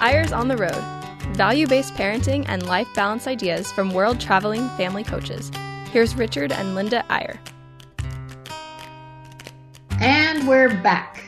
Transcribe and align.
Eyres 0.00 0.32
on 0.32 0.48
the 0.48 0.56
Road 0.56 0.96
value 1.36 1.66
based 1.66 1.94
parenting 1.94 2.44
and 2.48 2.66
life 2.66 2.88
balance 2.94 3.26
ideas 3.26 3.70
from 3.72 3.92
world 3.92 4.20
traveling 4.20 4.68
family 4.70 5.04
coaches. 5.04 5.50
Here's 5.90 6.14
Richard 6.14 6.50
and 6.52 6.74
Linda 6.74 7.04
Eyre. 7.12 7.38
And 10.00 10.48
we're 10.48 10.70
back. 10.82 11.24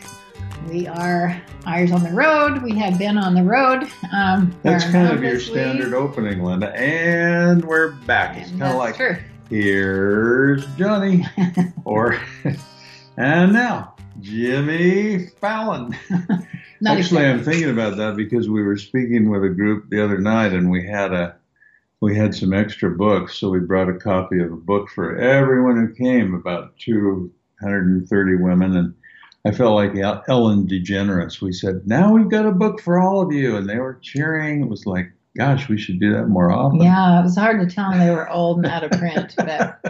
We 0.69 0.87
are 0.87 1.41
Eyres 1.67 1.93
on 1.93 2.03
the 2.03 2.11
Road. 2.11 2.63
We 2.63 2.73
have 2.79 2.99
been 2.99 3.19
on 3.19 3.35
the 3.35 3.43
road. 3.43 3.89
Um, 4.13 4.55
That's 4.63 4.85
kind 4.85 5.13
of 5.13 5.23
your 5.23 5.41
standard 5.41 5.95
opening, 5.95 6.43
Linda. 6.43 6.75
And 6.75 7.65
we're 7.65 7.93
back. 7.93 8.37
It's 8.37 8.51
kind 8.51 8.65
of 8.65 8.77
like, 8.77 8.97
true. 8.97 9.17
here's 9.49 10.67
Johnny. 10.77 11.25
or, 11.85 12.21
and 13.17 13.53
now, 13.53 13.95
Jimmy 14.21 15.27
Fallon. 15.41 15.97
Actually, 16.87 16.99
exactly. 16.99 17.27
I'm 17.27 17.45
thinking 17.45 17.71
about 17.71 17.97
that 17.97 18.17
because 18.17 18.49
we 18.49 18.63
were 18.63 18.77
speaking 18.77 19.31
with 19.31 19.45
a 19.45 19.49
group 19.49 19.91
the 19.91 20.03
other 20.03 20.19
night, 20.19 20.53
and 20.53 20.71
we 20.71 20.87
had 20.87 21.13
a 21.13 21.35
we 22.01 22.17
had 22.17 22.35
some 22.35 22.53
extra 22.53 22.91
books, 22.91 23.37
so 23.37 23.51
we 23.51 23.59
brought 23.59 23.89
a 23.89 23.95
copy 23.95 24.41
of 24.41 24.53
a 24.53 24.57
book 24.57 24.89
for 24.89 25.17
everyone 25.17 25.77
who 25.77 25.93
came, 25.93 26.35
about 26.35 26.77
230 26.79 28.37
women, 28.37 28.77
and 28.77 28.95
I 29.45 29.51
felt 29.51 29.75
like 29.75 29.97
Ellen 29.97 30.69
DeGeneres. 30.69 31.41
We 31.41 31.53
said, 31.53 31.83
"Now 31.87 32.13
we've 32.13 32.31
got 32.31 32.47
a 32.47 32.53
book 32.53 32.81
for 32.81 32.99
all 32.99 33.21
of 33.21 33.33
you," 33.33 33.57
and 33.57 33.69
they 33.69 33.79
were 33.79 33.99
cheering. 34.01 34.63
It 34.63 34.69
was 34.69 34.87
like, 34.87 35.11
"Gosh, 35.37 35.69
we 35.69 35.79
should 35.79 35.99
do 35.99 36.13
that 36.13 36.29
more 36.29 36.53
often." 36.53 36.81
Yeah, 36.81 37.21
it 37.21 37.25
was 37.25 37.37
hard 37.37 37.61
to 37.61 37.75
tell 37.75 37.91
them 37.91 37.99
they 37.99 38.11
were 38.11 38.31
old 38.31 38.59
and 38.59 38.67
out 38.67 38.85
of 38.85 38.93
print, 38.93 39.35
but 39.37 39.81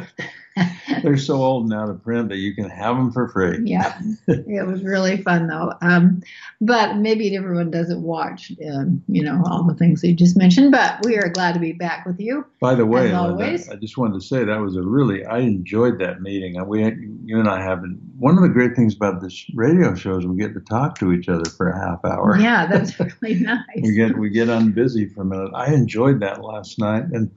they're 1.02 1.16
so 1.16 1.36
old 1.36 1.64
and 1.64 1.74
out 1.74 1.90
of 1.90 2.02
print 2.02 2.28
that 2.28 2.36
you 2.36 2.54
can 2.54 2.68
have 2.68 2.96
them 2.96 3.12
for 3.12 3.28
free. 3.28 3.58
Yeah, 3.64 4.00
it 4.28 4.66
was 4.66 4.82
really 4.82 5.22
fun 5.22 5.46
though. 5.46 5.72
Um, 5.80 6.22
but 6.60 6.96
maybe 6.96 7.36
everyone 7.36 7.70
doesn't 7.70 8.02
watch, 8.02 8.52
um, 8.70 9.02
you 9.08 9.22
know, 9.22 9.42
all 9.46 9.64
the 9.64 9.74
things 9.74 10.02
you 10.02 10.14
just 10.14 10.36
mentioned. 10.36 10.72
But 10.72 11.04
we 11.04 11.16
are 11.16 11.28
glad 11.28 11.54
to 11.54 11.60
be 11.60 11.72
back 11.72 12.04
with 12.06 12.20
you. 12.20 12.46
By 12.60 12.74
the 12.74 12.86
way, 12.86 13.12
Linda, 13.12 13.72
I 13.72 13.76
just 13.76 13.96
wanted 13.96 14.14
to 14.14 14.26
say 14.26 14.44
that 14.44 14.60
was 14.60 14.76
a 14.76 14.82
really 14.82 15.24
I 15.24 15.38
enjoyed 15.38 15.98
that 16.00 16.20
meeting. 16.20 16.64
We, 16.66 16.84
you 17.24 17.38
and 17.38 17.48
I 17.48 17.62
have 17.62 17.82
been, 17.82 18.00
one 18.18 18.36
of 18.36 18.42
the 18.42 18.48
great 18.48 18.74
things 18.74 18.94
about 18.94 19.20
this 19.20 19.46
radio 19.54 19.94
show 19.94 20.18
is 20.18 20.26
we 20.26 20.36
get 20.36 20.54
to 20.54 20.60
talk 20.60 20.98
to 20.98 21.12
each 21.12 21.28
other 21.28 21.48
for 21.50 21.68
a 21.68 21.78
half 21.78 22.04
hour. 22.04 22.38
Yeah, 22.38 22.66
that's 22.66 22.98
really 23.20 23.40
nice. 23.40 23.62
we 23.76 23.92
get 23.92 24.16
we 24.18 24.30
get 24.30 24.48
unbusy 24.48 25.12
for 25.14 25.22
a 25.22 25.24
minute. 25.24 25.52
I 25.54 25.72
enjoyed 25.72 26.20
that 26.20 26.42
last 26.42 26.78
night, 26.78 27.04
and 27.12 27.30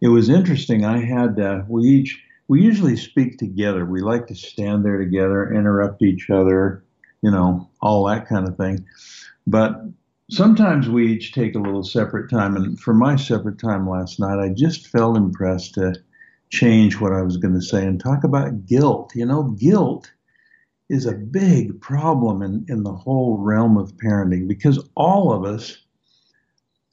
it 0.00 0.08
was 0.08 0.28
interesting. 0.28 0.84
I 0.84 0.98
had 0.98 1.38
uh, 1.38 1.62
we 1.68 1.84
each 1.84 2.22
we 2.52 2.60
usually 2.60 2.96
speak 2.96 3.38
together. 3.38 3.86
We 3.86 4.02
like 4.02 4.26
to 4.26 4.34
stand 4.34 4.84
there 4.84 4.98
together, 4.98 5.50
interrupt 5.50 6.02
each 6.02 6.28
other, 6.28 6.84
you 7.22 7.30
know, 7.30 7.70
all 7.80 8.04
that 8.08 8.28
kind 8.28 8.46
of 8.46 8.58
thing. 8.58 8.84
But 9.46 9.80
sometimes 10.30 10.86
we 10.86 11.06
each 11.06 11.32
take 11.32 11.54
a 11.54 11.58
little 11.58 11.82
separate 11.82 12.28
time. 12.28 12.54
And 12.56 12.78
for 12.78 12.92
my 12.92 13.16
separate 13.16 13.58
time 13.58 13.88
last 13.88 14.20
night, 14.20 14.38
I 14.38 14.50
just 14.50 14.88
felt 14.88 15.16
impressed 15.16 15.72
to 15.76 15.94
change 16.50 17.00
what 17.00 17.14
I 17.14 17.22
was 17.22 17.38
going 17.38 17.54
to 17.54 17.62
say 17.62 17.86
and 17.86 17.98
talk 17.98 18.22
about 18.22 18.66
guilt. 18.66 19.12
You 19.14 19.24
know, 19.24 19.44
guilt 19.44 20.12
is 20.90 21.06
a 21.06 21.12
big 21.12 21.80
problem 21.80 22.42
in, 22.42 22.66
in 22.68 22.82
the 22.82 22.92
whole 22.92 23.38
realm 23.38 23.78
of 23.78 23.96
parenting 23.96 24.46
because 24.46 24.90
all 24.94 25.32
of 25.32 25.46
us 25.46 25.78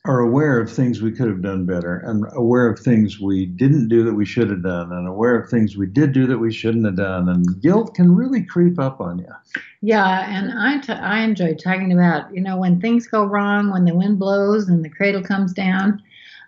are 0.06 0.20
aware 0.20 0.60
of 0.60 0.72
things 0.72 1.02
we 1.02 1.12
could 1.12 1.28
have 1.28 1.42
done 1.42 1.66
better 1.66 1.98
and 1.98 2.26
aware 2.34 2.70
of 2.70 2.80
things 2.80 3.20
we 3.20 3.46
didn't 3.46 3.90
do 3.90 4.04
that 4.04 4.14
we 4.14 4.26
should 4.26 4.50
have 4.50 4.64
done 4.64 4.92
and 4.94 5.08
aware 5.08 5.38
of 5.38 5.50
things 5.50 5.76
we 5.76 5.86
did 5.86 6.14
do 6.14 6.26
that 6.26 6.38
we 6.38 6.54
shouldn't 6.54 6.86
have 6.86 6.96
done 6.96 7.28
and 7.28 7.62
guilt 7.62 7.94
can 7.96 8.16
really 8.16 8.42
creep 8.42 8.80
up 8.80 9.02
on 9.02 9.20
you 9.20 9.28
yeah 9.82 10.26
and 10.30 10.58
I, 10.58 10.80
t- 10.80 10.94
I 10.94 11.20
enjoy 11.20 11.56
talking 11.56 11.92
about 11.92 12.34
you 12.34 12.42
know 12.42 12.58
when 12.58 12.80
things 12.80 13.08
go 13.08 13.26
wrong 13.26 13.72
when 13.72 13.84
the 13.84 13.94
wind 13.94 14.20
blows 14.20 14.70
and 14.70 14.86
the 14.86 14.90
cradle 14.90 15.22
comes 15.22 15.54
down 15.54 16.02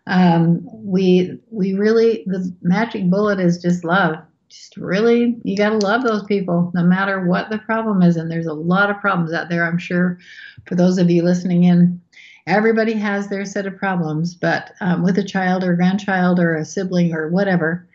um, 0.07 0.61
we 0.71 1.39
we 1.51 1.73
really 1.73 2.23
the 2.25 2.53
magic 2.61 3.09
bullet 3.09 3.39
is 3.39 3.61
just 3.61 3.83
love. 3.83 4.15
Just 4.49 4.75
really 4.75 5.37
you 5.43 5.55
got 5.55 5.69
to 5.69 5.77
love 5.77 6.03
those 6.03 6.23
people 6.23 6.71
no 6.73 6.83
matter 6.83 7.25
what 7.25 7.49
the 7.49 7.59
problem 7.59 8.01
is 8.01 8.17
and 8.17 8.29
there's 8.29 8.47
a 8.47 8.53
lot 8.53 8.89
of 8.89 8.99
problems 8.99 9.31
out 9.31 9.47
there 9.47 9.65
i'm 9.65 9.77
sure 9.77 10.19
for 10.65 10.75
those 10.75 10.97
of 10.97 11.09
you 11.09 11.23
listening 11.23 11.63
in 11.63 12.01
everybody 12.47 12.93
has 12.93 13.27
their 13.27 13.45
set 13.45 13.65
of 13.65 13.77
problems, 13.77 14.35
but 14.35 14.71
um, 14.81 15.03
with 15.03 15.17
a 15.17 15.23
child 15.23 15.63
or 15.63 15.73
a 15.73 15.75
grandchild 15.75 16.39
or 16.39 16.55
a 16.55 16.65
sibling 16.65 17.13
or 17.13 17.29
whatever. 17.29 17.87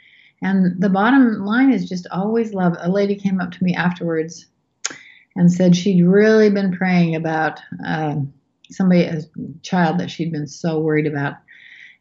And 0.42 0.80
the 0.80 0.90
bottom 0.90 1.44
line 1.44 1.72
is 1.72 1.88
just 1.88 2.06
always 2.10 2.52
love. 2.52 2.76
A 2.78 2.90
lady 2.90 3.16
came 3.16 3.40
up 3.40 3.52
to 3.52 3.64
me 3.64 3.74
afterwards 3.74 4.46
and 5.34 5.52
said 5.52 5.76
she'd 5.76 6.02
really 6.02 6.50
been 6.50 6.76
praying 6.76 7.14
about 7.14 7.60
uh, 7.84 8.16
somebody, 8.70 9.04
a 9.04 9.22
child 9.62 9.98
that 9.98 10.10
she'd 10.10 10.32
been 10.32 10.46
so 10.46 10.80
worried 10.80 11.06
about. 11.06 11.34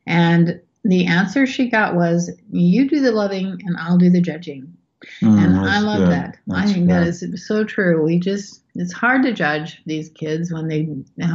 And 0.05 0.61
the 0.83 1.07
answer 1.07 1.47
she 1.47 1.69
got 1.69 1.95
was, 1.95 2.31
You 2.51 2.87
do 2.87 2.99
the 2.99 3.11
loving 3.11 3.61
and 3.65 3.77
I'll 3.77 3.97
do 3.97 4.09
the 4.09 4.21
judging. 4.21 4.75
Mm, 5.21 5.43
and 5.43 5.55
I 5.57 5.79
love 5.79 5.99
good. 5.99 6.11
that. 6.11 6.37
That's 6.47 6.69
I 6.69 6.73
think 6.73 6.87
good. 6.87 6.95
that 6.95 7.07
is 7.07 7.47
so 7.47 7.63
true. 7.63 8.03
We 8.03 8.19
just 8.19 8.61
it's 8.75 8.93
hard 8.93 9.23
to 9.23 9.31
judge 9.31 9.81
these 9.85 10.09
kids 10.09 10.51
when 10.51 10.67
they 10.67 10.89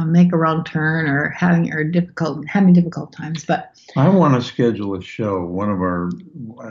make 0.05 0.31
a 0.31 0.37
wrong 0.37 0.63
turn 0.63 1.07
or 1.07 1.29
having 1.29 1.73
or 1.73 1.83
difficult 1.83 2.45
having 2.47 2.73
difficult 2.73 3.13
times. 3.13 3.45
But 3.45 3.79
I 3.95 4.09
want 4.09 4.35
to 4.35 4.47
schedule 4.47 4.95
a 4.95 5.01
show, 5.01 5.43
one 5.45 5.69
of 5.69 5.81
our 5.81 6.09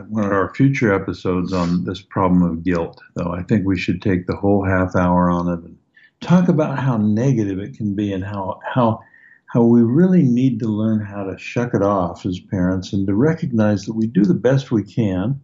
one 0.09 0.25
of 0.25 0.33
our 0.33 0.55
future 0.55 0.93
episodes 0.95 1.53
on 1.53 1.85
this 1.85 2.01
problem 2.01 2.43
of 2.43 2.63
guilt. 2.63 3.01
Though 3.17 3.33
I 3.33 3.43
think 3.43 3.67
we 3.67 3.79
should 3.79 4.01
take 4.01 4.27
the 4.27 4.37
whole 4.37 4.65
half 4.65 4.95
hour 4.95 5.29
on 5.29 5.49
it 5.49 5.65
and 5.65 5.77
talk 6.21 6.49
about 6.49 6.79
how 6.79 6.97
negative 6.97 7.59
it 7.59 7.77
can 7.77 7.95
be 7.95 8.13
and 8.13 8.25
how 8.25 8.61
how 8.65 9.01
how 9.47 9.65
we 9.65 9.83
really 9.83 10.23
need 10.23 10.61
to 10.61 10.67
learn 10.67 11.05
how 11.05 11.25
to 11.25 11.37
shuck 11.37 11.75
it 11.75 11.83
off 11.83 12.25
as 12.25 12.39
parents 12.39 12.93
and 12.93 13.09
to 13.09 13.15
recognize 13.15 13.85
that 13.85 13.95
we 13.95 14.07
do 14.07 14.25
the 14.25 14.35
best 14.35 14.71
we 14.71 14.85
can 14.85 15.41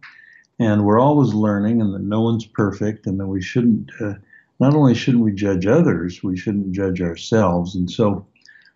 and 0.59 0.85
we're 0.85 0.99
always 0.99 1.33
learning 1.33 1.81
and 1.81 1.93
that 1.93 2.01
no 2.01 2.21
one's 2.21 2.45
perfect 2.45 3.05
and 3.05 3.19
that 3.19 3.27
we 3.27 3.41
shouldn't 3.41 3.91
uh, 3.99 4.13
not 4.59 4.73
only 4.73 4.93
shouldn't 4.93 5.23
we 5.23 5.31
judge 5.31 5.65
others 5.65 6.21
we 6.23 6.37
shouldn't 6.37 6.71
judge 6.71 7.01
ourselves 7.01 7.75
and 7.75 7.89
so 7.89 8.25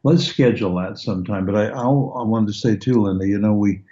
let's 0.03 0.25
schedule 0.25 0.75
that 0.75 0.97
sometime 0.97 1.46
but 1.46 1.56
i 1.56 1.68
I'll, 1.68 2.14
i 2.18 2.24
wanted 2.24 2.47
to 2.47 2.53
say 2.53 2.75
too 2.75 3.02
linda 3.02 3.28
you 3.28 3.38
know 3.38 3.53
we 3.53 3.84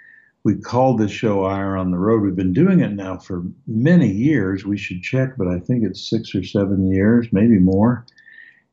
we 0.42 0.56
called 0.56 0.98
this 0.98 1.10
show 1.10 1.44
Eyre 1.44 1.76
on 1.76 1.90
the 1.90 1.98
Road. 1.98 2.22
We've 2.22 2.36
been 2.36 2.52
doing 2.52 2.80
it 2.80 2.92
now 2.92 3.18
for 3.18 3.44
many 3.66 4.10
years. 4.10 4.64
We 4.64 4.78
should 4.78 5.02
check, 5.02 5.36
but 5.36 5.48
I 5.48 5.58
think 5.58 5.84
it's 5.84 6.08
six 6.08 6.34
or 6.34 6.42
seven 6.42 6.90
years, 6.90 7.28
maybe 7.30 7.58
more. 7.58 8.06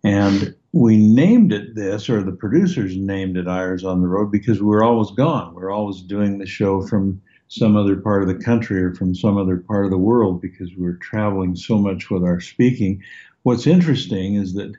And 0.03 0.55
we 0.72 0.97
named 0.97 1.51
it 1.51 1.75
this, 1.75 2.09
or 2.09 2.23
the 2.23 2.31
producers 2.31 2.95
named 2.95 3.35
it 3.35 3.47
Eyres 3.47 3.84
on 3.84 4.01
the 4.01 4.07
Road 4.07 4.31
because 4.31 4.61
we're 4.61 4.84
always 4.84 5.11
gone. 5.11 5.55
We're 5.55 5.72
always 5.72 6.01
doing 6.01 6.38
the 6.38 6.45
show 6.45 6.85
from 6.88 7.22
some 7.47 7.75
other 7.75 7.96
part 7.96 8.22
of 8.22 8.28
the 8.28 8.44
country 8.44 8.81
or 8.81 8.94
from 8.94 9.16
some 9.16 9.38
other 9.38 9.58
part 9.58 9.85
of 9.85 9.91
the 9.91 9.97
world 9.97 10.41
because 10.41 10.69
we're 10.75 10.97
traveling 10.97 11.56
so 11.56 11.78
much 11.78 12.09
with 12.09 12.24
our 12.24 12.40
speaking. 12.40 13.02
What's 13.44 13.68
interesting 13.68 14.35
is 14.35 14.53
that 14.56 14.75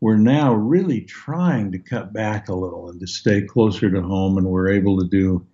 we're 0.00 0.16
now 0.16 0.54
really 0.54 1.02
trying 1.02 1.72
to 1.72 1.78
cut 1.78 2.12
back 2.12 2.48
a 2.48 2.54
little 2.54 2.88
and 2.88 2.98
to 3.00 3.06
stay 3.06 3.42
closer 3.42 3.90
to 3.90 4.00
home, 4.00 4.38
and 4.38 4.46
we're 4.46 4.70
able 4.70 4.98
to 4.98 5.06
do 5.06 5.46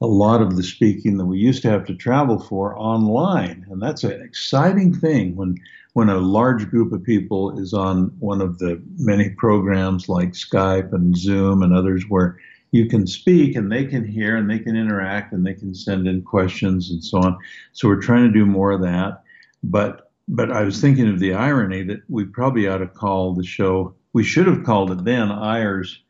a 0.00 0.06
lot 0.06 0.40
of 0.40 0.54
the 0.54 0.62
speaking 0.62 1.18
that 1.18 1.26
we 1.26 1.38
used 1.38 1.62
to 1.62 1.70
have 1.70 1.84
to 1.86 1.94
travel 1.94 2.38
for 2.38 2.78
online, 2.78 3.66
and 3.68 3.82
that's 3.82 4.04
an 4.04 4.22
exciting 4.22 4.94
thing 4.94 5.34
when 5.34 5.56
when 5.94 6.08
a 6.10 6.18
large 6.18 6.70
group 6.70 6.92
of 6.92 7.02
people 7.02 7.58
is 7.58 7.74
on 7.74 8.14
one 8.20 8.40
of 8.40 8.58
the 8.58 8.80
many 8.98 9.30
programs 9.30 10.08
like 10.08 10.30
Skype 10.30 10.92
and 10.92 11.16
Zoom 11.16 11.60
and 11.60 11.74
others 11.74 12.04
where 12.08 12.38
you 12.70 12.86
can 12.86 13.06
speak 13.06 13.56
and 13.56 13.70
they 13.70 13.84
can 13.84 14.04
hear 14.04 14.36
and 14.36 14.50
they 14.50 14.58
can 14.58 14.76
interact 14.76 15.32
and 15.32 15.46
they 15.46 15.54
can 15.54 15.74
send 15.74 16.06
in 16.06 16.22
questions 16.22 16.90
and 16.90 17.02
so 17.02 17.18
on. 17.18 17.38
So 17.72 17.88
we're 17.88 18.00
trying 18.00 18.26
to 18.26 18.32
do 18.32 18.44
more 18.44 18.72
of 18.72 18.82
that. 18.82 19.22
But 19.62 20.10
but 20.30 20.52
I 20.52 20.62
was 20.62 20.80
thinking 20.80 21.08
of 21.08 21.20
the 21.20 21.32
irony 21.32 21.82
that 21.84 22.02
we 22.08 22.24
probably 22.24 22.68
ought 22.68 22.78
to 22.78 22.86
call 22.86 23.34
the 23.34 23.44
show. 23.44 23.94
We 24.12 24.24
should 24.24 24.46
have 24.46 24.64
called 24.64 24.90
it 24.90 25.04
then 25.04 25.30
Eyres 25.30 26.02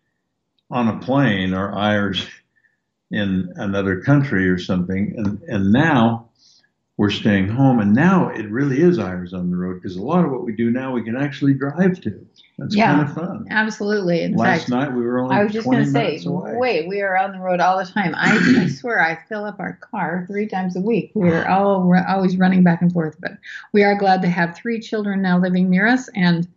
on 0.70 0.88
a 0.88 0.98
plane 0.98 1.54
or 1.54 1.78
Eyres 1.78 2.26
in 3.12 3.52
another 3.56 4.00
country 4.00 4.48
or 4.48 4.58
something. 4.58 5.14
And 5.16 5.40
and 5.42 5.72
now 5.72 6.28
we're 6.98 7.10
staying 7.10 7.48
home. 7.48 7.78
And 7.78 7.94
now 7.94 8.28
it 8.28 8.50
really 8.50 8.82
is 8.82 8.98
Eyres 8.98 9.32
on 9.32 9.50
the 9.50 9.56
road 9.56 9.80
because 9.80 9.96
a 9.96 10.02
lot 10.02 10.24
of 10.24 10.32
what 10.32 10.44
we 10.44 10.52
do 10.52 10.68
now 10.68 10.92
we 10.92 11.02
can 11.02 11.16
actually 11.16 11.54
drive 11.54 12.00
to. 12.02 12.26
That's 12.58 12.74
yeah, 12.74 12.92
kind 12.92 13.08
of 13.08 13.14
fun. 13.14 13.46
Absolutely. 13.50 14.22
In 14.22 14.34
Last 14.34 14.62
fact, 14.62 14.68
night 14.68 14.92
we 14.92 15.02
were 15.02 15.20
only. 15.20 15.36
I 15.36 15.44
was 15.44 15.52
just 15.52 15.64
going 15.64 15.84
to 15.84 15.88
say, 15.88 16.20
wait, 16.26 16.88
we 16.88 17.00
are 17.00 17.16
on 17.16 17.30
the 17.30 17.38
road 17.38 17.60
all 17.60 17.78
the 17.78 17.86
time. 17.86 18.16
I, 18.16 18.64
I 18.64 18.68
swear, 18.80 19.00
I 19.00 19.16
fill 19.28 19.44
up 19.44 19.60
our 19.60 19.78
car 19.80 20.24
three 20.26 20.48
times 20.48 20.74
a 20.74 20.80
week. 20.80 21.12
We 21.14 21.30
are 21.30 21.48
all 21.48 21.82
we're 21.84 22.04
always 22.04 22.36
running 22.36 22.64
back 22.64 22.82
and 22.82 22.92
forth. 22.92 23.16
But 23.20 23.32
we 23.72 23.84
are 23.84 23.96
glad 23.96 24.20
to 24.22 24.28
have 24.28 24.56
three 24.56 24.80
children 24.80 25.22
now 25.22 25.38
living 25.38 25.70
near 25.70 25.86
us, 25.86 26.08
and 26.16 26.48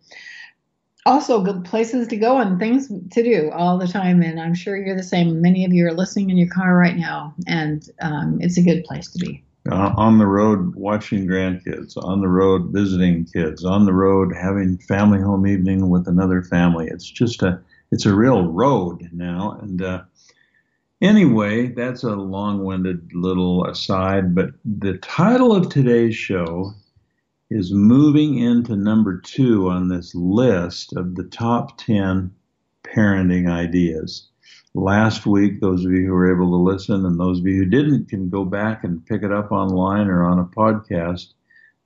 also 1.06 1.40
good 1.40 1.64
places 1.64 2.08
to 2.08 2.16
go 2.16 2.40
and 2.40 2.58
things 2.58 2.88
to 2.88 3.22
do 3.22 3.48
all 3.52 3.78
the 3.78 3.86
time. 3.86 4.22
And 4.22 4.40
I'm 4.40 4.54
sure 4.54 4.76
you're 4.76 4.96
the 4.96 5.04
same. 5.04 5.40
Many 5.40 5.64
of 5.64 5.72
you 5.72 5.86
are 5.86 5.94
listening 5.94 6.30
in 6.30 6.36
your 6.36 6.50
car 6.50 6.76
right 6.76 6.96
now, 6.96 7.32
and 7.46 7.88
um, 8.00 8.38
it's 8.40 8.58
a 8.58 8.62
good 8.62 8.82
place 8.82 9.08
to 9.12 9.20
be 9.20 9.44
uh, 9.70 9.92
on 9.96 10.18
the 10.18 10.26
road 10.26 10.74
watching 10.74 11.26
grandkids, 11.26 11.96
on 11.96 12.20
the 12.20 12.28
road 12.28 12.72
visiting 12.72 13.24
kids, 13.24 13.64
on 13.64 13.84
the 13.84 13.92
road 13.92 14.34
having 14.34 14.78
family 14.78 15.20
home 15.20 15.46
evening 15.46 15.88
with 15.88 16.08
another 16.08 16.42
family. 16.42 16.88
It's 16.88 17.08
just 17.08 17.42
a 17.42 17.60
it's 17.90 18.06
a 18.06 18.14
real 18.14 18.48
road 18.48 19.08
now. 19.12 19.58
And 19.60 19.82
uh, 19.82 20.02
anyway, 21.00 21.68
that's 21.68 22.02
a 22.02 22.16
long-winded 22.16 23.12
little 23.12 23.66
aside. 23.66 24.34
But 24.34 24.50
the 24.64 24.98
title 24.98 25.54
of 25.54 25.68
today's 25.68 26.16
show 26.16 26.72
is 27.50 27.70
moving 27.70 28.38
into 28.38 28.74
number 28.74 29.20
two 29.20 29.68
on 29.68 29.88
this 29.88 30.14
list 30.14 30.96
of 30.96 31.14
the 31.14 31.24
top 31.24 31.76
ten 31.78 32.32
parenting 32.82 33.48
ideas. 33.48 34.28
Last 34.74 35.26
week, 35.26 35.60
those 35.60 35.84
of 35.84 35.92
you 35.92 36.06
who 36.06 36.12
were 36.12 36.34
able 36.34 36.50
to 36.50 36.56
listen 36.56 37.04
and 37.04 37.20
those 37.20 37.40
of 37.40 37.46
you 37.46 37.56
who 37.56 37.66
didn't 37.66 38.08
can 38.08 38.30
go 38.30 38.44
back 38.44 38.84
and 38.84 39.04
pick 39.04 39.22
it 39.22 39.30
up 39.30 39.52
online 39.52 40.08
or 40.08 40.24
on 40.24 40.38
a 40.38 40.44
podcast. 40.44 41.34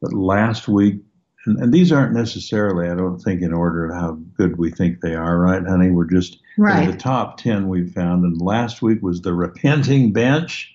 But 0.01 0.13
last 0.13 0.69
week, 0.69 1.03
and, 1.47 1.59
and, 1.59 1.73
these 1.73 1.91
aren't 1.91 2.13
necessarily, 2.13 2.89
I 2.89 2.95
don't 2.95 3.19
think, 3.19 3.43
in 3.43 3.53
order 3.53 3.87
of 3.87 3.95
how 3.95 4.13
good 4.37 4.57
we 4.59 4.71
think 4.71 5.01
they 5.01 5.15
are, 5.15 5.39
right, 5.39 5.65
honey? 5.67 5.91
We're 5.91 6.05
just 6.05 6.39
right. 6.59 6.91
the 6.91 6.97
top 6.97 7.39
10 7.39 7.69
we've 7.69 7.93
found. 7.93 8.25
And 8.25 8.41
last 8.41 8.83
week 8.83 9.03
was 9.03 9.21
the 9.21 9.35
repenting 9.35 10.13
bench. 10.13 10.73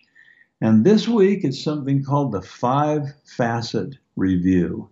And 0.59 0.85
this 0.85 1.07
week 1.07 1.43
it's 1.43 1.63
something 1.63 2.03
called 2.03 2.31
the 2.31 2.41
five 2.41 3.13
facet 3.23 3.95
review. 4.15 4.89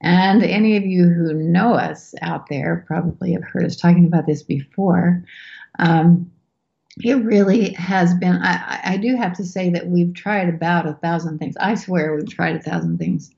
And 0.00 0.42
any 0.42 0.76
of 0.76 0.84
you 0.84 1.08
who 1.08 1.34
know 1.34 1.74
us 1.74 2.14
out 2.22 2.48
there 2.48 2.84
probably 2.86 3.32
have 3.32 3.44
heard 3.44 3.64
us 3.64 3.76
talking 3.76 4.06
about 4.06 4.26
this 4.26 4.42
before. 4.42 5.22
Um, 5.78 6.30
it 7.02 7.14
really 7.24 7.72
has 7.74 8.14
been, 8.14 8.36
I, 8.42 8.80
I 8.84 8.96
do 8.96 9.16
have 9.16 9.34
to 9.34 9.44
say 9.44 9.70
that 9.70 9.86
we've 9.86 10.12
tried 10.14 10.48
about 10.48 10.86
a 10.86 10.94
thousand 10.94 11.38
things. 11.38 11.56
I 11.58 11.74
swear 11.74 12.14
we've 12.14 12.28
tried 12.28 12.56
a 12.56 12.60
thousand 12.60 12.98
things 12.98 13.30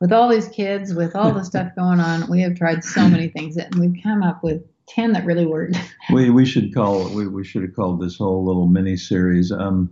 with 0.00 0.12
all 0.12 0.28
these 0.28 0.48
kids, 0.48 0.94
with 0.94 1.16
all 1.16 1.32
the 1.32 1.44
stuff 1.44 1.72
going 1.76 2.00
on, 2.00 2.28
we 2.28 2.40
have 2.42 2.56
tried 2.56 2.84
so 2.84 3.08
many 3.08 3.28
things 3.28 3.56
and 3.56 3.74
we've 3.76 4.02
come 4.02 4.22
up 4.22 4.42
with 4.42 4.62
10 4.88 5.12
that 5.12 5.24
really 5.24 5.46
worked. 5.46 5.76
we, 6.12 6.30
we 6.30 6.44
should 6.44 6.74
call 6.74 7.08
we, 7.14 7.26
we 7.26 7.44
should 7.44 7.62
have 7.62 7.74
called 7.74 8.00
this 8.00 8.18
whole 8.18 8.44
little 8.44 8.66
mini 8.66 8.96
series 8.96 9.50
um, 9.50 9.90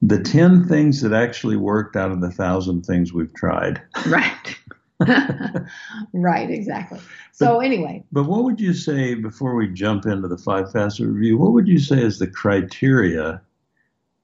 the 0.00 0.20
10 0.20 0.66
things 0.66 1.00
that 1.00 1.12
actually 1.12 1.56
worked 1.56 1.94
out 1.96 2.10
of 2.10 2.20
the 2.20 2.30
thousand 2.30 2.82
things 2.82 3.12
we've 3.12 3.32
tried. 3.34 3.80
Right. 4.08 4.58
right, 6.12 6.50
exactly. 6.50 7.00
So, 7.32 7.56
but, 7.56 7.66
anyway. 7.66 8.04
But 8.12 8.24
what 8.24 8.44
would 8.44 8.60
you 8.60 8.74
say, 8.74 9.14
before 9.14 9.54
we 9.54 9.68
jump 9.68 10.06
into 10.06 10.28
the 10.28 10.38
five 10.38 10.70
facet 10.72 11.06
review, 11.06 11.38
what 11.38 11.52
would 11.52 11.68
you 11.68 11.78
say 11.78 12.00
is 12.00 12.18
the 12.18 12.26
criteria 12.26 13.40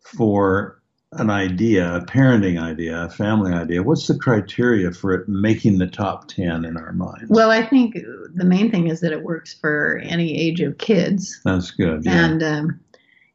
for 0.01 0.79
an 1.13 1.31
idea, 1.31 1.97
a 1.97 2.05
parenting 2.05 2.61
idea, 2.61 3.05
a 3.05 3.09
family 3.09 3.53
idea, 3.53 3.83
what's 3.83 4.07
the 4.07 4.19
criteria 4.19 4.93
for 4.93 5.15
it 5.15 5.29
making 5.29 5.79
the 5.79 5.87
top 5.87 6.29
10 6.29 6.65
in 6.65 6.77
our 6.77 6.93
minds? 6.93 7.29
Well, 7.29 7.51
I 7.51 7.65
think 7.65 7.95
the 8.35 8.45
main 8.45 8.71
thing 8.71 8.89
is 8.89 9.01
that 9.01 9.13
it 9.13 9.23
works 9.23 9.55
for 9.55 9.99
any 10.05 10.39
age 10.39 10.61
of 10.61 10.77
kids. 10.79 11.41
That's 11.45 11.71
good. 11.71 12.05
Yeah. 12.05 12.25
And 12.25 12.43
um, 12.43 12.81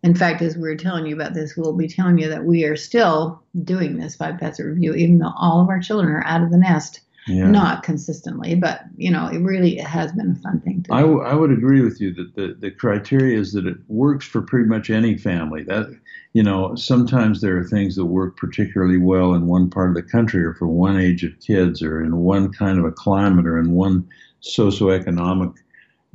in 0.04 0.14
fact, 0.14 0.42
as 0.42 0.56
we're 0.56 0.76
telling 0.76 1.08
you 1.08 1.16
about 1.16 1.34
this, 1.34 1.56
we'll 1.58 1.74
be 1.74 1.88
telling 1.88 2.20
you 2.20 2.30
that 2.30 2.44
we 2.44 2.64
are 2.66 2.76
still 2.76 3.42
doing 3.64 3.98
this 3.98 4.16
five 4.16 4.40
facet 4.40 4.66
review, 4.66 4.94
even 4.94 5.18
though 5.18 5.34
all 5.36 5.62
of 5.62 5.70
our 5.70 5.80
children 5.80 6.14
are 6.14 6.26
out 6.26 6.44
of 6.44 6.52
the 6.52 6.58
nest. 6.58 7.00
Yeah. 7.28 7.48
Not 7.48 7.84
consistently, 7.84 8.56
but 8.56 8.82
you 8.98 9.10
know, 9.10 9.28
it 9.28 9.40
really 9.40 9.76
has 9.78 10.12
been 10.12 10.32
a 10.32 10.36
fun 10.36 10.60
thing 10.62 10.84
to 10.84 10.90
do. 10.90 10.94
I, 10.94 11.02
w- 11.02 11.22
I 11.22 11.34
would 11.34 11.52
agree 11.52 11.82
with 11.82 12.02
you 12.02 12.14
that 12.16 12.36
the, 12.36 12.56
the 12.60 12.70
criteria 12.70 13.40
is 13.40 13.54
that 13.54 13.66
it 13.66 13.78
works 13.88 14.26
for 14.26 14.42
pretty 14.42 14.68
much 14.68 14.90
any 14.90 15.18
family. 15.18 15.64
That 15.64 15.88
you 16.34 16.44
know, 16.44 16.76
sometimes 16.76 17.40
there 17.40 17.58
are 17.58 17.64
things 17.64 17.96
that 17.96 18.06
work 18.06 18.36
particularly 18.36 18.98
well 18.98 19.34
in 19.34 19.48
one 19.48 19.70
part 19.70 19.90
of 19.90 19.96
the 19.96 20.04
country 20.04 20.44
or 20.44 20.54
for 20.54 20.68
one 20.68 21.00
age 21.00 21.24
of 21.24 21.40
kids 21.40 21.82
or 21.82 22.04
in 22.04 22.18
one 22.18 22.52
kind 22.52 22.78
of 22.78 22.86
a 22.86 22.92
climate 22.92 23.48
or 23.48 23.58
in 23.58 23.72
one 23.72 24.08
socioeconomic 24.42 25.54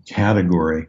category. 0.06 0.86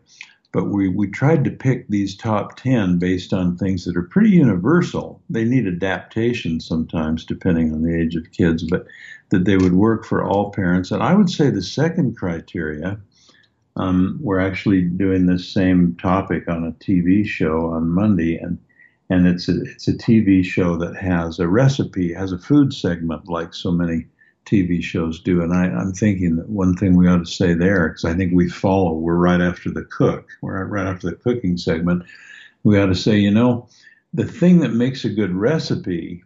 But 0.52 0.70
we, 0.70 0.90
we 0.90 1.08
tried 1.08 1.44
to 1.44 1.52
pick 1.52 1.88
these 1.88 2.16
top 2.16 2.56
10 2.56 2.98
based 2.98 3.34
on 3.34 3.56
things 3.56 3.86
that 3.86 3.96
are 3.96 4.02
pretty 4.04 4.32
universal. 4.32 5.22
They 5.30 5.44
need 5.44 5.68
adaptation 5.68 6.60
sometimes 6.60 7.24
depending 7.24 7.72
on 7.72 7.84
the 7.84 7.96
age 7.96 8.16
of 8.16 8.32
kids, 8.32 8.64
but 8.64 8.88
that 9.30 9.46
they 9.46 9.58
would 9.58 9.74
work 9.74 10.06
for 10.06 10.24
all 10.24 10.52
parents. 10.52 10.92
And 10.92 11.04
I 11.04 11.14
would 11.14 11.30
say 11.30 11.50
the 11.50 11.62
second 11.62 12.18
criteria, 12.18 13.00
um, 13.76 14.20
we're 14.22 14.40
actually 14.40 14.82
doing 14.82 15.26
this 15.26 15.48
same 15.48 15.96
topic 16.02 16.48
on 16.48 16.66
a 16.66 16.72
TV 16.84 17.26
show 17.26 17.68
on 17.68 17.90
Monday, 17.90 18.38
and 18.38 18.58
and 19.12 19.28
it's 19.28 19.50
a, 19.50 19.62
it's 19.62 19.88
a 19.88 19.94
TV 19.94 20.44
show 20.44 20.76
that 20.78 20.96
has 20.96 21.40
a 21.40 21.48
recipe, 21.48 22.14
has 22.14 22.32
a 22.32 22.38
food 22.38 22.74
segment 22.74 23.28
like 23.28 23.56
so 23.56 23.72
many 23.72 24.06
TV 24.46 24.84
shows 24.84 25.20
do. 25.20 25.42
And 25.42 25.54
I, 25.54 25.66
am 25.66 25.94
thinking 25.94 26.36
that 26.36 26.50
one 26.50 26.76
thing 26.76 26.96
we 26.96 27.08
ought 27.08 27.26
to 27.26 27.32
say 27.32 27.54
there, 27.54 27.90
because 27.90 28.06
I 28.06 28.14
think 28.14 28.34
we 28.34 28.50
follow, 28.50 28.94
we're 28.94 29.16
right 29.16 29.42
after 29.42 29.72
the 29.72 29.84
cook, 29.84 30.30
we're 30.42 30.64
right 30.66 30.88
after 30.88 31.10
the 31.10 31.16
cooking 31.16 31.58
segment. 31.58 32.04
We 32.64 32.80
ought 32.80 32.88
to 32.88 32.96
say, 32.96 33.18
you 33.18 33.32
know, 33.32 33.68
the 34.14 34.26
thing 34.26 34.60
that 34.60 34.74
makes 34.74 35.06
a 35.06 35.10
good 35.10 35.36
recipe 35.36 36.24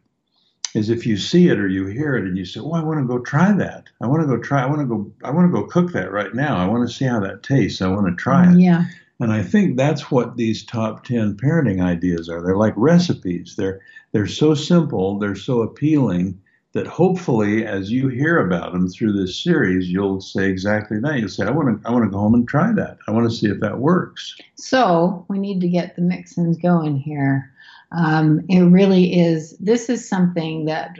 is 0.75 0.89
if 0.89 1.05
you 1.05 1.17
see 1.17 1.49
it 1.49 1.59
or 1.59 1.67
you 1.67 1.85
hear 1.85 2.15
it 2.15 2.25
and 2.25 2.37
you 2.37 2.45
say, 2.45 2.59
"Oh, 2.59 2.71
I 2.73 2.83
want 2.83 2.99
to 2.99 3.07
go 3.07 3.19
try 3.19 3.51
that. 3.51 3.89
I 4.01 4.07
want 4.07 4.21
to 4.21 4.27
go 4.27 4.37
try. 4.37 4.63
I 4.63 4.65
want 4.65 4.81
to 4.81 4.85
go. 4.85 5.11
I 5.23 5.31
want 5.31 5.51
to 5.51 5.59
go 5.59 5.67
cook 5.67 5.91
that 5.93 6.11
right 6.11 6.33
now. 6.33 6.57
I 6.57 6.65
want 6.65 6.87
to 6.87 6.93
see 6.93 7.05
how 7.05 7.19
that 7.19 7.43
tastes. 7.43 7.81
I 7.81 7.87
want 7.87 8.07
to 8.07 8.15
try 8.15 8.51
it." 8.51 8.59
Yeah. 8.59 8.85
And 9.19 9.31
I 9.31 9.41
think 9.41 9.77
that's 9.77 10.11
what 10.11 10.35
these 10.35 10.65
top 10.65 11.05
10 11.05 11.37
parenting 11.37 11.81
ideas 11.81 12.27
are. 12.27 12.41
They're 12.41 12.57
like 12.57 12.73
recipes. 12.75 13.55
They're 13.57 13.79
they're 14.11 14.27
so 14.27 14.53
simple, 14.53 15.17
they're 15.17 15.35
so 15.35 15.61
appealing 15.61 16.39
that 16.73 16.87
hopefully 16.87 17.65
as 17.65 17.91
you 17.91 18.07
hear 18.07 18.45
about 18.45 18.73
them 18.73 18.89
through 18.89 19.13
this 19.13 19.41
series, 19.41 19.89
you'll 19.89 20.19
say 20.19 20.49
exactly 20.49 20.99
that. 20.99 21.19
You'll 21.19 21.29
say, 21.29 21.45
I 21.45 21.51
want 21.51 21.81
to 21.81 21.87
I 21.87 21.91
want 21.91 22.03
to 22.05 22.09
go 22.09 22.17
home 22.17 22.33
and 22.33 22.47
try 22.47 22.71
that. 22.73 22.97
I 23.07 23.11
want 23.11 23.29
to 23.29 23.35
see 23.35 23.47
if 23.47 23.59
that 23.59 23.79
works. 23.79 24.35
So 24.55 25.25
we 25.29 25.39
need 25.39 25.61
to 25.61 25.67
get 25.67 25.95
the 25.95 26.01
mixins 26.01 26.61
going 26.61 26.97
here. 26.97 27.52
Um, 27.94 28.42
it 28.50 28.62
really 28.62 29.19
is 29.19 29.56
this 29.60 29.90
is 29.90 30.07
something 30.07 30.66
that 30.66 31.00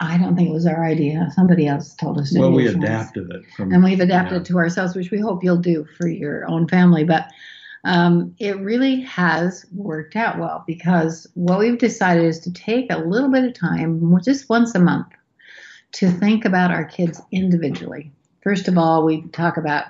I 0.00 0.18
don't 0.18 0.34
think 0.34 0.48
it 0.48 0.52
was 0.52 0.66
our 0.66 0.84
idea. 0.84 1.30
Somebody 1.34 1.66
else 1.66 1.94
told 1.94 2.18
us 2.18 2.32
to 2.32 2.40
well, 2.40 2.50
we 2.50 2.66
adapted 2.66 3.30
it 3.30 3.42
from, 3.56 3.72
and 3.72 3.84
we've 3.84 4.00
adapted 4.00 4.38
yeah. 4.38 4.44
to 4.44 4.58
ourselves, 4.58 4.96
which 4.96 5.10
we 5.10 5.20
hope 5.20 5.44
you'll 5.44 5.56
do 5.58 5.86
for 5.96 6.08
your 6.08 6.48
own 6.50 6.66
family. 6.66 7.04
But 7.04 7.28
um, 7.84 8.34
it 8.38 8.58
really 8.58 9.00
has 9.02 9.66
worked 9.72 10.16
out 10.16 10.38
well 10.38 10.64
because 10.66 11.26
what 11.34 11.58
we've 11.58 11.78
decided 11.78 12.24
is 12.24 12.40
to 12.40 12.52
take 12.52 12.90
a 12.90 12.98
little 12.98 13.30
bit 13.30 13.44
of 13.44 13.54
time, 13.54 14.18
just 14.24 14.48
once 14.48 14.74
a 14.74 14.80
month, 14.80 15.08
to 15.92 16.10
think 16.10 16.44
about 16.44 16.70
our 16.70 16.84
kids 16.84 17.20
individually. 17.30 18.10
First 18.42 18.66
of 18.68 18.78
all, 18.78 19.04
we 19.04 19.22
talk 19.28 19.56
about 19.56 19.84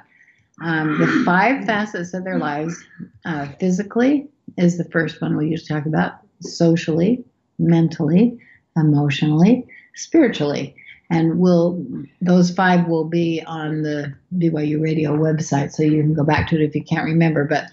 um, 0.62 0.98
the 0.98 1.06
five 1.24 1.64
facets 1.64 2.12
of 2.12 2.24
their 2.24 2.38
lives. 2.38 2.84
Uh, 3.24 3.46
physically 3.58 4.28
is 4.58 4.76
the 4.76 4.84
first 4.90 5.20
one 5.22 5.36
we 5.36 5.48
usually 5.48 5.68
talk 5.68 5.86
about. 5.86 6.21
Socially, 6.42 7.24
mentally, 7.58 8.38
emotionally, 8.76 9.66
spiritually. 9.94 10.74
And 11.10 11.38
we'll, 11.38 11.84
those 12.22 12.50
five 12.50 12.88
will 12.88 13.04
be 13.04 13.42
on 13.46 13.82
the 13.82 14.14
BYU 14.36 14.80
radio 14.82 15.16
website, 15.16 15.72
so 15.72 15.82
you 15.82 16.00
can 16.02 16.14
go 16.14 16.24
back 16.24 16.48
to 16.48 16.56
it 16.56 16.64
if 16.64 16.74
you 16.74 16.82
can't 16.82 17.04
remember. 17.04 17.44
But 17.44 17.66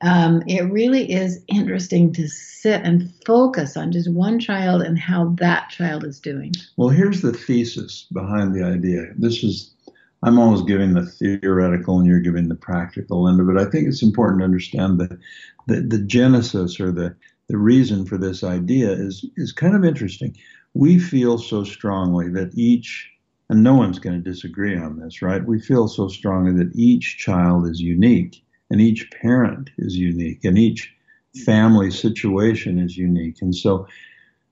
um, 0.00 0.42
it 0.46 0.62
really 0.62 1.10
is 1.10 1.42
interesting 1.48 2.12
to 2.14 2.28
sit 2.28 2.82
and 2.82 3.12
focus 3.26 3.76
on 3.76 3.92
just 3.92 4.10
one 4.10 4.38
child 4.38 4.82
and 4.82 4.98
how 4.98 5.34
that 5.38 5.70
child 5.70 6.04
is 6.04 6.20
doing. 6.20 6.52
Well, 6.76 6.88
here's 6.88 7.20
the 7.20 7.32
thesis 7.32 8.06
behind 8.12 8.54
the 8.54 8.64
idea. 8.64 9.12
This 9.16 9.42
is, 9.42 9.70
I'm 10.22 10.38
always 10.38 10.62
giving 10.62 10.94
the 10.94 11.04
theoretical 11.04 11.98
and 11.98 12.06
you're 12.06 12.20
giving 12.20 12.48
the 12.48 12.54
practical 12.54 13.28
end 13.28 13.40
of 13.40 13.48
it. 13.48 13.56
I 13.56 13.68
think 13.70 13.88
it's 13.88 14.02
important 14.02 14.40
to 14.40 14.44
understand 14.44 14.98
that 15.00 15.18
the, 15.66 15.80
the 15.80 15.98
genesis 15.98 16.80
or 16.80 16.90
the, 16.92 17.14
the 17.48 17.58
reason 17.58 18.04
for 18.04 18.18
this 18.18 18.44
idea 18.44 18.90
is, 18.92 19.24
is 19.36 19.52
kind 19.52 19.74
of 19.74 19.84
interesting 19.84 20.36
we 20.74 20.98
feel 20.98 21.38
so 21.38 21.64
strongly 21.64 22.28
that 22.30 22.56
each, 22.56 23.10
and 23.48 23.62
no 23.62 23.74
one's 23.74 23.98
going 23.98 24.22
to 24.22 24.30
disagree 24.30 24.76
on 24.76 24.98
this, 24.98 25.22
right? 25.22 25.44
We 25.44 25.60
feel 25.60 25.88
so 25.88 26.08
strongly 26.08 26.52
that 26.52 26.74
each 26.76 27.18
child 27.18 27.66
is 27.66 27.80
unique 27.80 28.44
and 28.70 28.80
each 28.80 29.10
parent 29.10 29.70
is 29.78 29.96
unique 29.96 30.44
and 30.44 30.58
each 30.58 30.94
family 31.44 31.90
situation 31.90 32.78
is 32.78 32.96
unique. 32.96 33.40
And 33.40 33.54
so 33.54 33.86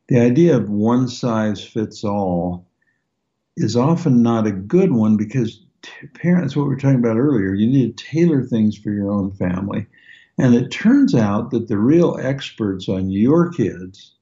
the 0.09 0.19
idea 0.19 0.57
of 0.57 0.71
one 0.71 1.09
size 1.09 1.63
fits 1.63 2.03
all 2.03 2.67
is 3.57 3.77
often 3.77 4.23
not 4.23 4.47
a 4.47 4.53
good 4.53 4.93
one 4.93 5.17
because 5.17 5.63
t- 5.83 6.07
parents, 6.15 6.57
what 6.57 6.65
we 6.65 6.71
were 6.71 6.77
talking 6.77 6.99
about 6.99 7.19
earlier, 7.19 7.55
you 7.55 7.67
need 7.67 7.97
to 7.97 8.05
tailor 8.05 8.43
things 8.43 8.77
for 8.77 8.91
your 8.91 9.11
own 9.11 9.31
family. 9.33 9.87
And 10.39 10.55
it 10.55 10.71
turns 10.71 11.15
out 11.15 11.51
that 11.51 11.69
the 11.69 11.79
real 11.79 12.19
experts 12.21 12.89
on 12.89 13.11
your 13.11 13.51
kids 13.51 14.15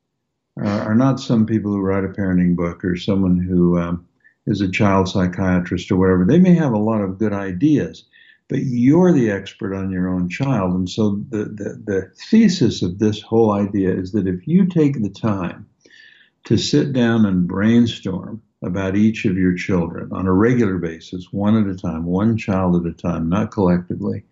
uh, 0.60 0.68
are 0.68 0.94
not 0.94 1.18
some 1.18 1.46
people 1.46 1.72
who 1.72 1.80
write 1.80 2.04
a 2.04 2.08
parenting 2.08 2.54
book 2.54 2.84
or 2.84 2.96
someone 2.96 3.38
who 3.38 3.78
um, 3.78 4.06
is 4.46 4.60
a 4.60 4.70
child 4.70 5.08
psychiatrist 5.08 5.90
or 5.90 5.96
whatever. 5.96 6.24
They 6.24 6.38
may 6.38 6.54
have 6.54 6.72
a 6.72 6.78
lot 6.78 7.00
of 7.00 7.18
good 7.18 7.32
ideas, 7.32 8.04
but 8.48 8.60
you're 8.60 9.12
the 9.12 9.30
expert 9.30 9.74
on 9.74 9.90
your 9.90 10.08
own 10.08 10.28
child. 10.28 10.74
And 10.74 10.88
so 10.88 11.22
the, 11.30 11.44
the, 11.44 11.82
the 11.84 12.12
thesis 12.30 12.82
of 12.82 12.98
this 12.98 13.20
whole 13.20 13.50
idea 13.52 13.92
is 13.92 14.12
that 14.12 14.28
if 14.28 14.46
you 14.46 14.66
take 14.66 15.02
the 15.02 15.10
time 15.10 15.66
to 16.44 16.56
sit 16.56 16.92
down 16.92 17.26
and 17.26 17.48
brainstorm 17.48 18.42
about 18.62 18.96
each 18.96 19.24
of 19.24 19.36
your 19.36 19.54
children 19.56 20.10
on 20.12 20.26
a 20.26 20.32
regular 20.32 20.78
basis, 20.78 21.32
one 21.32 21.56
at 21.56 21.74
a 21.74 21.76
time, 21.76 22.04
one 22.04 22.36
child 22.36 22.76
at 22.76 22.90
a 22.90 22.94
time, 22.94 23.28
not 23.28 23.50
collectively, 23.50 24.24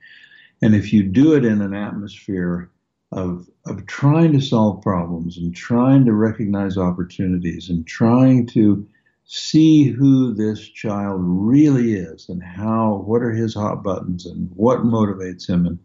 And 0.62 0.76
if 0.76 0.92
you 0.92 1.02
do 1.02 1.34
it 1.34 1.44
in 1.44 1.60
an 1.60 1.74
atmosphere 1.74 2.70
of, 3.10 3.48
of 3.66 3.84
trying 3.86 4.32
to 4.32 4.40
solve 4.40 4.80
problems 4.80 5.36
and 5.36 5.54
trying 5.54 6.04
to 6.06 6.12
recognize 6.12 6.78
opportunities 6.78 7.68
and 7.68 7.86
trying 7.86 8.46
to 8.48 8.86
see 9.24 9.84
who 9.84 10.32
this 10.32 10.60
child 10.60 11.20
really 11.22 11.94
is 11.94 12.28
and 12.28 12.42
how, 12.42 13.02
what 13.06 13.22
are 13.22 13.32
his 13.32 13.54
hot 13.54 13.82
buttons 13.82 14.24
and 14.24 14.50
what 14.54 14.80
motivates 14.80 15.48
him 15.48 15.66
and 15.66 15.78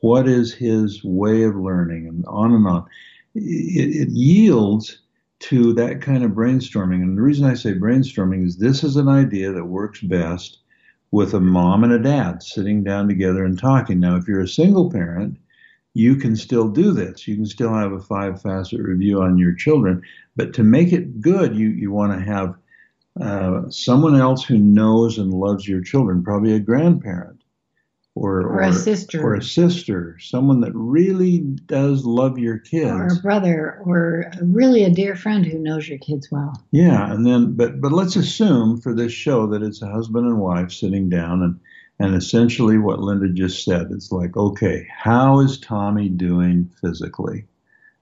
what 0.00 0.26
is 0.28 0.52
his 0.52 1.02
way 1.04 1.42
of 1.42 1.56
learning 1.56 2.08
and 2.08 2.24
on 2.26 2.52
and 2.52 2.66
on. 2.66 2.86
It, 3.34 4.08
it 4.08 4.08
yields 4.08 5.02
to 5.38 5.74
that 5.74 6.00
kind 6.00 6.24
of 6.24 6.32
brainstorming. 6.32 7.02
And 7.02 7.16
the 7.16 7.22
reason 7.22 7.44
I 7.44 7.54
say 7.54 7.74
brainstorming 7.74 8.46
is 8.46 8.56
this 8.56 8.82
is 8.82 8.96
an 8.96 9.08
idea 9.08 9.52
that 9.52 9.64
works 9.64 10.00
best 10.00 10.58
with 11.16 11.32
a 11.32 11.40
mom 11.40 11.82
and 11.82 11.94
a 11.94 11.98
dad 11.98 12.42
sitting 12.42 12.84
down 12.84 13.08
together 13.08 13.42
and 13.42 13.58
talking. 13.58 13.98
Now, 13.98 14.16
if 14.16 14.28
you're 14.28 14.42
a 14.42 14.46
single 14.46 14.90
parent, 14.90 15.38
you 15.94 16.16
can 16.16 16.36
still 16.36 16.68
do 16.68 16.92
this. 16.92 17.26
You 17.26 17.36
can 17.36 17.46
still 17.46 17.72
have 17.72 17.92
a 17.92 18.00
five 18.00 18.42
facet 18.42 18.80
review 18.80 19.22
on 19.22 19.38
your 19.38 19.54
children. 19.54 20.02
But 20.36 20.52
to 20.52 20.62
make 20.62 20.92
it 20.92 21.22
good, 21.22 21.56
you, 21.56 21.70
you 21.70 21.90
want 21.90 22.12
to 22.12 22.20
have 22.22 22.54
uh, 23.18 23.70
someone 23.70 24.14
else 24.14 24.44
who 24.44 24.58
knows 24.58 25.16
and 25.16 25.32
loves 25.32 25.66
your 25.66 25.80
children, 25.80 26.22
probably 26.22 26.52
a 26.52 26.60
grandparent 26.60 27.35
or, 28.16 28.40
or, 28.40 28.62
a 28.62 28.72
sister 28.72 29.22
or 29.22 29.34
a 29.34 29.42
sister, 29.42 30.16
someone 30.20 30.60
that 30.62 30.72
really 30.74 31.40
does 31.40 32.06
love 32.06 32.38
your 32.38 32.58
kids, 32.58 32.90
or 32.90 33.06
a 33.18 33.22
brother, 33.22 33.78
or 33.84 34.32
really 34.40 34.84
a 34.84 34.90
dear 34.90 35.14
friend 35.14 35.44
who 35.44 35.58
knows 35.58 35.86
your 35.86 35.98
kids 35.98 36.30
well. 36.32 36.60
Yeah, 36.70 37.12
and 37.12 37.26
then 37.26 37.52
but 37.52 37.78
but 37.80 37.92
let's 37.92 38.16
assume 38.16 38.80
for 38.80 38.94
this 38.94 39.12
show 39.12 39.46
that 39.48 39.62
it's 39.62 39.82
a 39.82 39.90
husband 39.90 40.26
and 40.26 40.40
wife 40.40 40.72
sitting 40.72 41.10
down 41.10 41.42
and 41.42 41.60
and 41.98 42.14
essentially 42.14 42.78
what 42.78 43.00
Linda 43.00 43.28
just 43.28 43.64
said. 43.64 43.88
It's 43.90 44.10
like, 44.10 44.34
okay, 44.34 44.88
how 44.90 45.40
is 45.40 45.58
Tommy 45.58 46.08
doing 46.08 46.70
physically? 46.80 47.44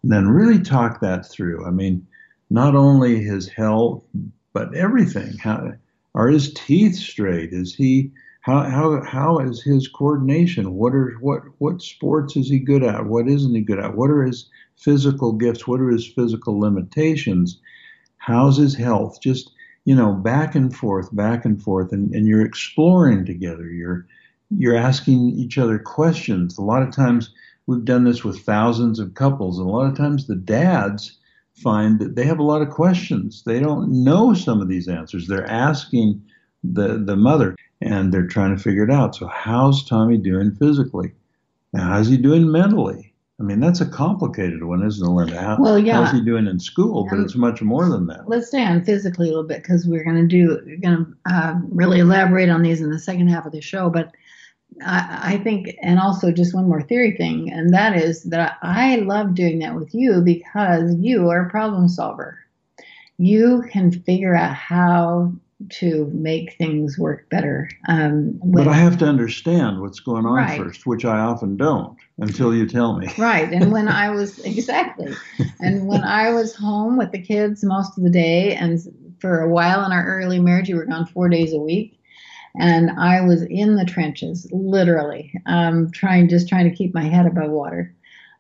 And 0.05 0.13
then 0.13 0.29
really 0.29 0.63
talk 0.63 1.01
that 1.01 1.27
through. 1.27 1.67
I 1.67 1.71
mean, 1.71 2.07
not 2.51 2.77
only 2.77 3.21
his 3.21 3.49
health, 3.49 4.05
but 4.53 4.77
everything. 4.77 5.39
How 5.39 5.73
are 6.15 6.29
his 6.29 6.55
teeth 6.55 6.95
straight? 6.95 7.53
Is 7.53 7.75
he 7.75 8.13
how 8.45 8.63
how 8.65 9.03
how 9.03 9.39
is 9.39 9.63
his 9.63 9.89
coordination? 9.89 10.75
What 10.75 10.95
are 10.95 11.17
what 11.21 11.45
what 11.59 11.81
sports 11.81 12.37
is 12.37 12.51
he 12.51 12.59
good 12.59 12.83
at? 12.83 13.07
What 13.07 13.27
isn't 13.27 13.55
he 13.55 13.63
good 13.63 13.79
at? 13.79 13.97
What 13.97 14.11
are 14.11 14.23
his 14.23 14.51
physical 14.77 15.33
gifts? 15.33 15.67
What 15.67 15.81
are 15.81 15.89
his 15.89 16.07
physical 16.07 16.61
limitations? 16.61 17.59
How's 18.19 18.59
his 18.59 18.75
health? 18.75 19.19
Just 19.23 19.51
you 19.87 19.95
know, 19.95 20.13
back 20.13 20.55
and 20.55 20.77
forth, 20.77 21.09
back 21.17 21.47
and 21.47 21.63
forth, 21.63 21.91
and, 21.91 22.15
and 22.15 22.27
you're 22.27 22.45
exploring 22.45 23.25
together. 23.25 23.67
You're 23.67 24.07
you're 24.51 24.77
asking 24.77 25.31
each 25.31 25.57
other 25.57 25.79
questions. 25.79 26.59
A 26.59 26.63
lot 26.63 26.83
of 26.83 26.95
times 26.95 27.33
we've 27.67 27.87
done 27.87 28.05
this 28.05 28.25
with 28.25 28.41
thousands 28.41 28.99
of 28.99 29.15
couples, 29.15 29.59
and 29.59 29.67
a 29.67 29.73
lot 29.73 29.91
of 29.91 29.97
times 29.97 30.27
the 30.27 30.37
dads 30.37 31.17
find 31.55 31.99
that 31.99 32.15
they 32.15 32.27
have 32.27 32.41
a 32.41 32.43
lot 32.43 32.61
of 32.61 32.69
questions. 32.69 33.43
They 33.47 33.59
don't 33.59 34.05
know 34.05 34.35
some 34.35 34.61
of 34.61 34.69
these 34.69 34.87
answers. 34.87 35.29
They're 35.29 35.51
asking 35.51 36.21
the 36.73 36.99
the 36.99 37.17
mother 37.17 37.57
and 37.81 38.13
they're 38.13 38.27
trying 38.27 38.57
to 38.57 38.63
figure 38.63 38.85
it 38.85 38.91
out. 38.91 39.15
So 39.15 39.27
how's 39.27 39.85
Tommy 39.85 40.17
doing 40.17 40.53
physically? 40.53 41.13
Now, 41.73 41.91
how's 41.91 42.09
he 42.09 42.17
doing 42.17 42.51
mentally? 42.51 43.13
I 43.41 43.43
mean, 43.43 43.59
that's 43.59 43.81
a 43.81 43.87
complicated 43.87 44.63
one, 44.63 44.87
isn't 44.87 45.05
it, 45.05 45.11
Linda? 45.11 45.41
How, 45.41 45.57
well, 45.59 45.79
yeah. 45.79 46.05
How's 46.05 46.13
he 46.13 46.25
doing 46.25 46.47
in 46.47 46.61
school? 46.61 47.07
But 47.11 47.19
it's 47.19 47.35
much 47.35 47.61
more 47.63 47.89
than 47.89 48.07
that. 48.07 48.29
Let's 48.29 48.47
stay 48.47 48.65
on 48.65 48.85
physically 48.85 49.27
a 49.27 49.31
little 49.31 49.47
bit 49.47 49.63
because 49.63 49.87
we're 49.87 50.05
going 50.05 50.17
to 50.17 50.27
do, 50.27 50.61
we're 50.65 50.77
going 50.77 51.05
to 51.05 51.17
uh, 51.27 51.55
really 51.69 51.99
elaborate 51.99 52.49
on 52.49 52.63
these 52.63 52.81
in 52.81 52.91
the 52.91 52.99
second 52.99 53.29
half 53.29 53.45
of 53.45 53.51
the 53.51 53.61
show. 53.61 53.91
But 53.91 54.13
I, 54.83 55.35
I, 55.35 55.39
think, 55.39 55.77
and 55.83 55.99
also 55.99 56.31
just 56.31 56.55
one 56.55 56.69
more 56.69 56.81
theory 56.83 57.17
thing, 57.17 57.51
and 57.51 57.75
that 57.75 57.97
is 57.97 58.23
that 58.25 58.57
I 58.63 58.97
love 58.97 59.35
doing 59.35 59.59
that 59.59 59.75
with 59.75 59.93
you 59.95 60.21
because 60.21 60.95
you 60.95 61.29
are 61.29 61.47
a 61.47 61.51
problem 61.51 61.89
solver. 61.89 62.39
You 63.19 63.65
can 63.71 63.91
figure 63.91 64.37
out 64.37 64.55
how 64.55 65.33
to 65.71 66.11
make 66.13 66.57
things 66.57 66.99
work 66.99 67.29
better. 67.31 67.69
Um, 67.89 68.41
but 68.45 68.69
I 68.69 68.75
have 68.75 68.99
to 68.99 69.07
understand 69.07 69.81
what's 69.81 70.01
going 70.01 70.27
on 70.27 70.35
right. 70.35 70.61
first, 70.61 70.87
which 70.87 71.05
I 71.05 71.19
often 71.21 71.57
don't 71.57 71.97
until 72.19 72.55
you 72.55 72.67
tell 72.67 72.99
me. 72.99 73.09
Right. 73.19 73.51
And 73.53 73.73
when 73.73 73.89
I 73.89 74.11
was, 74.15 74.39
exactly. 74.41 75.15
And 75.61 75.87
when 75.87 76.03
I 76.03 76.31
was 76.31 76.55
home 76.55 76.97
with 76.97 77.13
the 77.13 77.23
kids 77.23 77.65
most 77.65 77.97
of 77.97 78.05
the 78.05 78.11
day, 78.11 78.55
and 78.55 78.81
for 79.21 79.41
a 79.41 79.49
while 79.49 79.85
in 79.85 79.93
our 79.93 80.05
early 80.05 80.41
marriage, 80.41 80.69
we 80.69 80.75
were 80.75 80.87
gone 80.87 81.07
four 81.07 81.29
days 81.29 81.53
a 81.53 81.59
week. 81.59 82.01
And 82.57 82.91
I 82.91 83.21
was 83.21 83.43
in 83.43 83.75
the 83.77 83.85
trenches, 83.85 84.47
literally, 84.53 85.33
um, 85.47 85.91
trying, 85.91 86.29
just 86.29 86.49
trying 86.49 86.71
to 86.71 86.77
keep 86.77 86.95
my 86.95 87.05
head 87.05 87.27
above 87.27 87.51
water. 87.51 87.95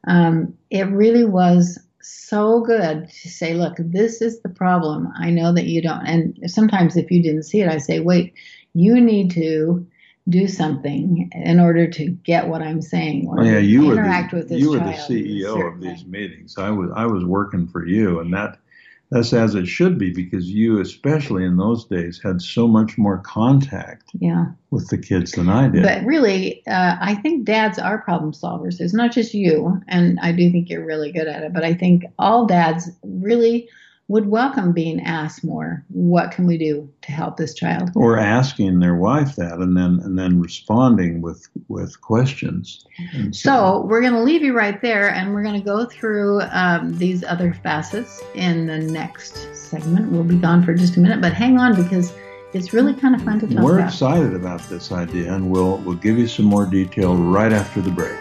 Um, 0.06 0.56
it 0.71 0.85
really 0.85 1.25
was 1.25 1.80
so 2.04 2.61
good 2.61 3.08
to 3.08 3.28
say, 3.28 3.54
look, 3.54 3.76
this 3.78 4.20
is 4.20 4.40
the 4.40 4.49
problem. 4.49 5.08
I 5.16 5.30
know 5.30 5.52
that 5.52 5.66
you 5.66 5.82
don't. 5.82 6.06
And 6.06 6.50
sometimes 6.50 6.96
if 6.96 7.11
you 7.11 7.23
didn't 7.23 7.44
see 7.44 7.61
it, 7.61 7.68
I 7.68 7.78
say, 7.78 8.00
wait, 8.00 8.34
you 8.75 9.00
need 9.00 9.30
to 9.32 9.87
do 10.28 10.49
something 10.49 11.30
in 11.34 11.61
order 11.61 11.87
to 11.87 12.08
get 12.08 12.49
what 12.49 12.62
I'm 12.62 12.80
saying 12.80 13.28
or 13.28 13.40
oh, 13.40 13.44
yeah, 13.44 13.58
you 13.58 13.92
interact 13.92 14.32
were 14.32 14.38
the, 14.38 14.42
with 14.42 14.49
this 14.50 14.61
You 14.61 14.70
were 14.70 14.78
the 14.78 14.92
CEO 14.92 15.75
of 15.75 15.80
these 15.80 16.06
meetings. 16.06 16.56
I 16.56 16.70
was 16.70 16.90
I 16.94 17.06
was 17.06 17.25
working 17.25 17.66
for 17.66 17.87
you, 17.87 18.20
and 18.20 18.32
that 18.32 18.58
that's 19.14 19.33
as 19.33 19.54
it 19.54 19.68
should 19.68 19.97
be 19.97 20.11
because 20.11 20.50
you, 20.50 20.80
especially 20.80 21.44
in 21.44 21.56
those 21.56 21.85
days, 21.85 22.21
had 22.21 22.42
so 22.42 22.66
much 22.66 22.99
more 22.99 23.18
contact 23.18 24.11
yeah. 24.18 24.47
with 24.71 24.88
the 24.88 24.99
kids 24.99 25.33
than 25.33 25.49
I 25.49 25.68
did. 25.68 25.85
But 25.85 26.04
really, 26.04 26.66
uh, 26.66 26.97
I 27.00 27.14
think 27.14 27.44
dads 27.44 27.78
are 27.78 28.02
problem 28.02 28.33
solvers. 28.33 28.80
It's 28.80 28.92
not 28.92 29.12
just 29.12 29.33
you, 29.33 29.80
and 29.87 30.18
I 30.21 30.33
do 30.33 30.50
think 30.50 30.68
you're 30.68 30.85
really 30.85 31.12
good 31.12 31.28
at 31.28 31.44
it. 31.44 31.52
But 31.52 31.62
I 31.62 31.75
think 31.75 32.04
all 32.18 32.44
dads 32.44 32.90
really 33.04 33.68
would 34.08 34.26
welcome 34.26 34.73
being 34.73 35.00
asked 35.00 35.44
more 35.44 35.82
what 35.88 36.30
can 36.30 36.46
we 36.46 36.58
do 36.58 36.90
to 37.02 37.12
help 37.12 37.37
this 37.37 37.54
child? 37.54 37.90
Or 37.94 38.18
asking 38.18 38.80
their 38.80 38.96
wife 38.96 39.37
that 39.37 39.54
and 39.54 39.76
then 39.76 40.00
and 40.04 40.18
then 40.18 40.40
responding 40.40 41.23
with 41.23 41.49
with 41.68 42.00
questions. 42.00 42.84
So, 43.32 43.32
so, 43.32 43.87
we're 43.87 44.02
going 44.02 44.12
to 44.12 44.23
leave 44.23 44.42
you 44.42 44.54
right 44.54 44.80
there 44.82 45.11
and 45.11 45.32
we're 45.32 45.42
going 45.42 45.58
to 45.58 45.64
go 45.64 45.87
through 45.87 46.42
um, 46.50 46.96
these 46.99 47.25
other 47.25 47.54
facets 47.54 48.23
in 48.34 48.66
the 48.66 48.78
next 48.78 49.54
segment. 49.56 50.12
We'll 50.12 50.25
be 50.25 50.37
gone 50.37 50.62
for 50.64 50.75
just 50.75 50.96
a 50.96 51.00
minute 51.00 51.20
but 51.20 51.32
hang 51.32 51.58
on 51.58 51.75
because 51.75 52.12
it's 52.52 52.73
really 52.73 52.94
kind 52.94 53.14
of 53.14 53.23
fun 53.23 53.40
to 53.40 53.46
talk 53.46 53.52
about 53.52 53.64
we're 53.64 53.78
about. 53.78 53.88
excited 53.88 54.34
about 54.34 54.61
this 54.68 54.92
idea 54.92 55.32
and 55.32 55.50
we'll 55.50 55.78
we'll 55.78 55.96
give 55.96 56.18
you 56.18 56.28
some 56.28 56.44
more 56.44 56.66
detail 56.66 57.16
right 57.16 57.52
after 57.52 57.80
the 57.80 57.90
break 57.90 58.18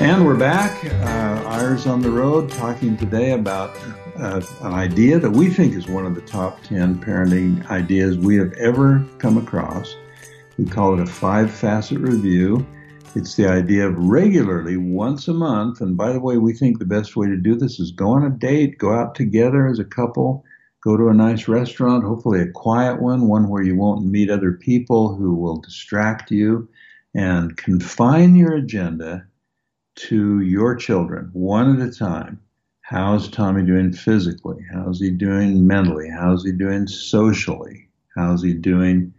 And 0.00 0.24
we're 0.24 0.34
back, 0.34 0.82
uh, 0.82 1.46
Eyres 1.46 1.86
on 1.86 2.00
the 2.00 2.10
Road, 2.10 2.50
talking 2.50 2.96
today 2.96 3.32
about 3.32 3.76
uh, 4.16 4.40
an 4.62 4.72
idea 4.72 5.18
that 5.18 5.30
we 5.30 5.50
think 5.50 5.74
is 5.74 5.88
one 5.88 6.06
of 6.06 6.14
the 6.14 6.22
top 6.22 6.62
10 6.62 7.00
parenting 7.00 7.68
ideas 7.68 8.16
we 8.16 8.36
have 8.36 8.50
ever 8.54 9.06
come 9.18 9.36
across. 9.36 9.94
We 10.56 10.64
call 10.64 10.94
it 10.94 11.00
a 11.00 11.06
five 11.06 11.52
facet 11.52 11.98
review. 11.98 12.66
It's 13.14 13.34
the 13.34 13.46
idea 13.46 13.88
of 13.88 13.98
regularly, 13.98 14.78
once 14.78 15.28
a 15.28 15.34
month, 15.34 15.82
and 15.82 15.98
by 15.98 16.14
the 16.14 16.20
way, 16.20 16.38
we 16.38 16.54
think 16.54 16.78
the 16.78 16.86
best 16.86 17.14
way 17.14 17.26
to 17.26 17.36
do 17.36 17.54
this 17.54 17.78
is 17.78 17.92
go 17.92 18.08
on 18.08 18.24
a 18.24 18.30
date, 18.30 18.78
go 18.78 18.94
out 18.94 19.14
together 19.14 19.68
as 19.68 19.78
a 19.78 19.84
couple, 19.84 20.42
go 20.82 20.96
to 20.96 21.08
a 21.08 21.14
nice 21.14 21.46
restaurant, 21.46 22.04
hopefully 22.04 22.40
a 22.40 22.50
quiet 22.50 23.02
one, 23.02 23.28
one 23.28 23.50
where 23.50 23.62
you 23.62 23.76
won't 23.76 24.06
meet 24.06 24.30
other 24.30 24.52
people 24.52 25.14
who 25.14 25.34
will 25.34 25.60
distract 25.60 26.30
you, 26.30 26.66
and 27.14 27.58
confine 27.58 28.34
your 28.34 28.54
agenda 28.54 29.26
to 30.08 30.40
your 30.40 30.74
children 30.76 31.28
one 31.34 31.78
at 31.80 31.86
a 31.86 31.92
time. 31.92 32.40
How's 32.80 33.28
Tommy 33.28 33.64
doing 33.64 33.92
physically? 33.92 34.64
How's 34.72 34.98
he 34.98 35.10
doing 35.10 35.66
mentally? 35.66 36.08
How's 36.08 36.44
he 36.44 36.52
doing 36.52 36.86
socially? 36.86 37.88
How's 38.16 38.42
he 38.42 38.54
doing 38.54 39.12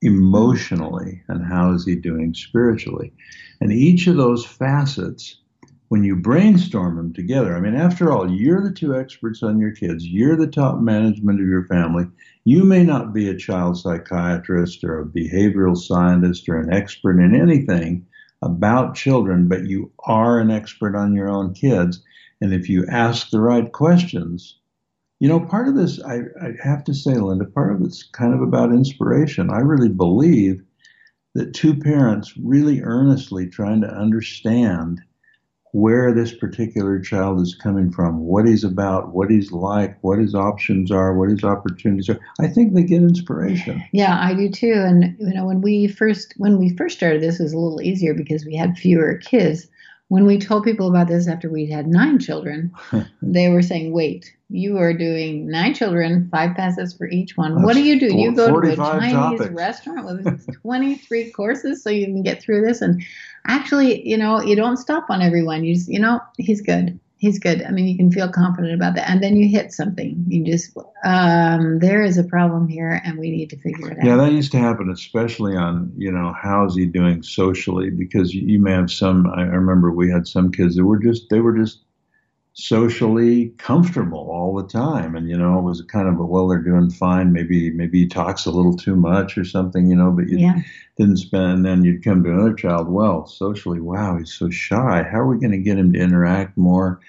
emotionally? 0.00 1.22
And 1.28 1.44
how 1.44 1.74
is 1.74 1.84
he 1.84 1.96
doing 1.96 2.32
spiritually? 2.32 3.12
And 3.60 3.72
each 3.72 4.06
of 4.06 4.16
those 4.16 4.44
facets, 4.44 5.36
when 5.88 6.02
you 6.02 6.16
brainstorm 6.16 6.96
them 6.96 7.12
together, 7.12 7.54
I 7.54 7.60
mean, 7.60 7.76
after 7.76 8.10
all, 8.10 8.30
you're 8.30 8.62
the 8.62 8.74
two 8.74 8.96
experts 8.96 9.42
on 9.42 9.60
your 9.60 9.72
kids, 9.72 10.06
you're 10.06 10.36
the 10.36 10.46
top 10.46 10.80
management 10.80 11.40
of 11.40 11.46
your 11.46 11.66
family. 11.66 12.06
You 12.44 12.64
may 12.64 12.84
not 12.84 13.12
be 13.12 13.28
a 13.28 13.36
child 13.36 13.76
psychiatrist 13.78 14.82
or 14.82 15.00
a 15.00 15.06
behavioral 15.06 15.76
scientist 15.76 16.48
or 16.48 16.58
an 16.58 16.72
expert 16.72 17.20
in 17.20 17.34
anything 17.34 18.06
about 18.44 18.94
children, 18.94 19.48
but 19.48 19.66
you 19.66 19.90
are 20.00 20.38
an 20.38 20.50
expert 20.50 20.94
on 20.94 21.14
your 21.14 21.28
own 21.28 21.54
kids. 21.54 22.02
And 22.40 22.52
if 22.52 22.68
you 22.68 22.86
ask 22.88 23.30
the 23.30 23.40
right 23.40 23.72
questions, 23.72 24.58
you 25.20 25.28
know, 25.28 25.40
part 25.40 25.68
of 25.68 25.74
this, 25.74 26.02
I, 26.02 26.18
I 26.42 26.52
have 26.62 26.84
to 26.84 26.94
say, 26.94 27.14
Linda, 27.14 27.46
part 27.46 27.72
of 27.72 27.80
it's 27.82 28.02
kind 28.02 28.34
of 28.34 28.42
about 28.42 28.72
inspiration. 28.72 29.50
I 29.50 29.60
really 29.60 29.88
believe 29.88 30.62
that 31.34 31.54
two 31.54 31.74
parents 31.74 32.36
really 32.36 32.82
earnestly 32.82 33.48
trying 33.48 33.80
to 33.80 33.88
understand 33.88 35.00
where 35.74 36.14
this 36.14 36.32
particular 36.32 37.00
child 37.00 37.40
is 37.40 37.52
coming 37.52 37.90
from, 37.90 38.20
what 38.20 38.46
he's 38.46 38.62
about, 38.62 39.12
what 39.12 39.28
he's 39.28 39.50
like, 39.50 39.98
what 40.02 40.20
his 40.20 40.32
options 40.32 40.88
are, 40.92 41.18
what 41.18 41.28
his 41.28 41.42
opportunities 41.42 42.08
are. 42.08 42.20
I 42.40 42.46
think 42.46 42.74
they 42.74 42.84
get 42.84 43.02
inspiration. 43.02 43.82
Yeah, 43.90 44.16
I 44.22 44.34
do 44.34 44.48
too. 44.48 44.72
And 44.72 45.16
you 45.18 45.34
know, 45.34 45.44
when 45.44 45.62
we 45.62 45.88
first 45.88 46.32
when 46.36 46.60
we 46.60 46.76
first 46.76 46.96
started 46.96 47.20
this, 47.20 47.40
was 47.40 47.52
a 47.52 47.58
little 47.58 47.82
easier 47.82 48.14
because 48.14 48.46
we 48.46 48.54
had 48.54 48.78
fewer 48.78 49.16
kids. 49.16 49.66
When 50.14 50.26
we 50.26 50.38
told 50.38 50.62
people 50.62 50.86
about 50.88 51.08
this 51.08 51.26
after 51.26 51.50
we 51.50 51.66
had 51.66 51.88
nine 51.88 52.20
children, 52.20 52.70
they 53.22 53.48
were 53.48 53.62
saying, 53.62 53.92
"Wait, 53.92 54.32
you 54.48 54.78
are 54.78 54.92
doing 54.94 55.48
nine 55.50 55.74
children, 55.74 56.28
five 56.30 56.54
passes 56.54 56.94
for 56.94 57.08
each 57.08 57.36
one. 57.36 57.56
That's 57.56 57.64
what 57.64 57.74
do 57.74 57.82
you 57.82 57.98
do? 57.98 58.10
four- 58.10 58.20
You 58.20 58.32
go 58.32 58.60
to 58.60 58.72
a 58.72 58.76
Chinese 58.76 59.12
topics." 59.12 59.50
restaurant 59.50 60.06
with 60.06 60.54
23 60.62 61.32
courses 61.32 61.82
so 61.82 61.90
you 61.90 62.06
can 62.06 62.22
get 62.22 62.40
through 62.40 62.64
this. 62.64 62.80
And 62.80 63.02
actually, 63.48 64.08
you 64.08 64.16
know, 64.16 64.40
you 64.40 64.54
don't 64.54 64.76
stop 64.76 65.06
on 65.10 65.20
everyone. 65.20 65.64
You 65.64 65.74
just, 65.74 65.88
you 65.88 65.98
know, 65.98 66.20
he's 66.38 66.60
good. 66.60 67.00
He's 67.24 67.38
good. 67.38 67.62
I 67.62 67.70
mean, 67.70 67.86
you 67.86 67.96
can 67.96 68.12
feel 68.12 68.28
confident 68.28 68.74
about 68.74 68.94
that. 68.96 69.08
And 69.08 69.22
then 69.22 69.34
you 69.34 69.48
hit 69.48 69.72
something. 69.72 70.22
You 70.28 70.44
just, 70.44 70.76
um, 71.06 71.78
there 71.78 72.02
is 72.02 72.18
a 72.18 72.24
problem 72.24 72.68
here 72.68 73.00
and 73.02 73.18
we 73.18 73.30
need 73.30 73.48
to 73.48 73.56
figure 73.56 73.92
it 73.92 73.98
out. 73.98 74.04
Yeah, 74.04 74.16
that 74.16 74.32
used 74.32 74.52
to 74.52 74.58
happen, 74.58 74.90
especially 74.90 75.56
on, 75.56 75.90
you 75.96 76.12
know, 76.12 76.34
how's 76.38 76.76
he 76.76 76.84
doing 76.84 77.22
socially? 77.22 77.88
Because 77.88 78.34
you, 78.34 78.42
you 78.46 78.60
may 78.60 78.72
have 78.72 78.90
some, 78.90 79.26
I 79.26 79.40
I 79.40 79.56
remember 79.56 79.90
we 79.90 80.10
had 80.10 80.26
some 80.26 80.52
kids 80.52 80.76
that 80.76 80.84
were 80.84 80.98
just, 80.98 81.30
they 81.30 81.40
were 81.40 81.56
just 81.56 81.80
socially 82.54 83.48
comfortable 83.58 84.30
all 84.30 84.54
the 84.54 84.66
time. 84.66 85.16
And, 85.16 85.28
you 85.28 85.36
know, 85.36 85.58
it 85.58 85.62
was 85.62 85.82
kind 85.82 86.08
of 86.08 86.18
a, 86.20 86.24
well, 86.24 86.46
they're 86.46 86.62
doing 86.62 86.88
fine. 86.88 87.32
Maybe, 87.32 87.70
maybe 87.70 88.00
he 88.00 88.06
talks 88.06 88.46
a 88.46 88.50
little 88.52 88.76
too 88.76 88.94
much 88.94 89.36
or 89.36 89.44
something, 89.44 89.88
you 89.88 89.96
know, 89.96 90.12
but 90.12 90.28
you 90.28 90.38
yeah. 90.38 90.60
didn't 90.96 91.16
spend, 91.16 91.52
and 91.52 91.64
then 91.64 91.84
you'd 91.84 92.04
come 92.04 92.22
to 92.22 92.30
another 92.30 92.54
child, 92.54 92.88
well, 92.88 93.26
socially, 93.26 93.80
wow, 93.80 94.16
he's 94.16 94.32
so 94.32 94.50
shy. 94.50 95.02
How 95.02 95.18
are 95.18 95.26
we 95.26 95.40
going 95.40 95.50
to 95.50 95.58
get 95.58 95.78
him 95.78 95.92
to 95.92 95.98
interact 95.98 96.56
more? 96.56 97.00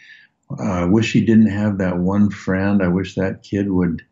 Uh, 0.50 0.64
I 0.64 0.86
wish 0.86 1.14
he 1.14 1.22
didn't 1.22 1.52
have 1.52 1.78
that 1.78 2.00
one 2.00 2.32
friend. 2.32 2.82
I 2.82 2.88
wish 2.88 3.14
that 3.16 3.44
kid 3.44 3.70
would 3.70 4.04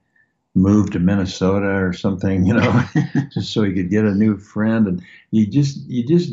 move 0.53 0.91
to 0.91 0.99
Minnesota 0.99 1.83
or 1.83 1.93
something, 1.93 2.45
you 2.45 2.53
know, 2.53 2.83
just 3.33 3.51
so 3.51 3.63
he 3.63 3.73
could 3.73 3.89
get 3.89 4.05
a 4.05 4.13
new 4.13 4.37
friend. 4.37 4.87
And 4.87 5.01
you 5.31 5.47
just, 5.47 5.79
you 5.87 6.05
just 6.05 6.31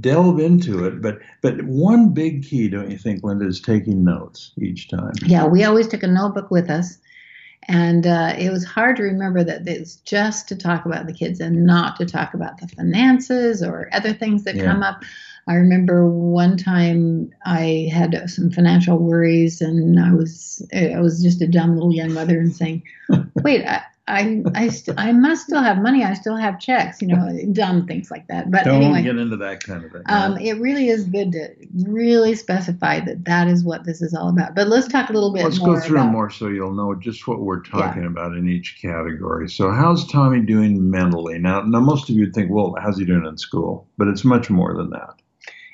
delve 0.00 0.40
into 0.40 0.84
it. 0.84 1.00
But, 1.00 1.18
but 1.40 1.62
one 1.62 2.12
big 2.12 2.44
key, 2.44 2.68
don't 2.68 2.90
you 2.90 2.98
think, 2.98 3.22
Linda, 3.24 3.46
is 3.46 3.60
taking 3.60 4.04
notes 4.04 4.52
each 4.60 4.88
time. 4.88 5.12
Yeah, 5.26 5.46
we 5.46 5.64
always 5.64 5.88
took 5.88 6.02
a 6.02 6.08
notebook 6.08 6.50
with 6.50 6.70
us. 6.70 6.98
And 7.64 8.06
uh, 8.06 8.34
it 8.38 8.50
was 8.50 8.64
hard 8.64 8.96
to 8.96 9.02
remember 9.02 9.44
that 9.44 9.68
it's 9.68 9.96
just 9.96 10.48
to 10.48 10.56
talk 10.56 10.86
about 10.86 11.06
the 11.06 11.12
kids 11.12 11.40
and 11.40 11.66
not 11.66 11.96
to 11.96 12.06
talk 12.06 12.34
about 12.34 12.58
the 12.60 12.68
finances 12.68 13.62
or 13.62 13.88
other 13.92 14.12
things 14.12 14.44
that 14.44 14.56
Yeah. 14.56 14.64
come 14.64 14.82
up. 14.82 15.02
I 15.46 15.54
remember 15.54 16.08
one 16.08 16.56
time 16.56 17.30
I 17.44 17.88
had 17.92 18.28
some 18.30 18.50
financial 18.50 18.98
worries, 18.98 19.60
and 19.60 19.98
I 19.98 20.12
was 20.12 20.66
I 20.74 21.00
was 21.00 21.22
just 21.22 21.42
a 21.42 21.46
dumb 21.46 21.74
little 21.74 21.94
young 21.94 22.12
mother 22.12 22.38
and 22.38 22.54
saying, 22.54 22.82
"Wait, 23.42 23.64
I 23.66 23.82
I 24.10 24.42
I, 24.54 24.68
st- 24.68 24.98
I 24.98 25.12
must 25.12 25.46
still 25.46 25.62
have 25.62 25.78
money. 25.78 26.04
I 26.04 26.14
still 26.14 26.36
have 26.36 26.58
checks. 26.58 27.00
You 27.00 27.08
know, 27.08 27.38
dumb 27.52 27.86
things 27.86 28.10
like 28.10 28.26
that." 28.28 28.50
But 28.50 28.64
Don't 28.64 28.82
anyway, 28.82 29.02
get 29.02 29.16
into 29.16 29.36
that 29.36 29.62
kind 29.62 29.84
of 29.84 29.92
thing. 29.92 30.02
um, 30.06 30.36
it 30.38 30.54
really 30.60 30.88
is 30.88 31.04
good 31.04 31.32
to 31.32 31.48
really 31.86 32.34
specify 32.34 33.00
that 33.00 33.24
that 33.24 33.48
is 33.48 33.64
what 33.64 33.84
this 33.84 34.02
is 34.02 34.14
all 34.14 34.28
about. 34.28 34.54
But 34.54 34.68
let's 34.68 34.88
talk 34.88 35.10
a 35.10 35.12
little 35.12 35.32
bit 35.32 35.44
Let's 35.44 35.58
go 35.58 35.78
through 35.78 35.98
about 35.98 36.12
more 36.12 36.30
so 36.30 36.48
you'll 36.48 36.74
know 36.74 36.94
just 36.94 37.26
what 37.26 37.40
we're 37.40 37.62
talking 37.62 38.04
about 38.04 38.34
in 38.36 38.48
each 38.48 38.78
category. 38.82 39.48
So, 39.48 39.70
how's 39.70 40.06
Tommy 40.10 40.40
doing 40.40 40.90
mentally? 40.90 41.38
Now, 41.38 41.62
now, 41.62 41.80
most 41.80 42.10
of 42.10 42.16
you 42.16 42.30
think, 42.30 42.50
well, 42.50 42.74
how's 42.80 42.98
he 42.98 43.04
doing 43.04 43.26
in 43.26 43.38
school? 43.38 43.88
But 43.96 44.08
it's 44.08 44.24
much 44.24 44.50
more 44.50 44.74
than 44.74 44.90
that. 44.90 45.14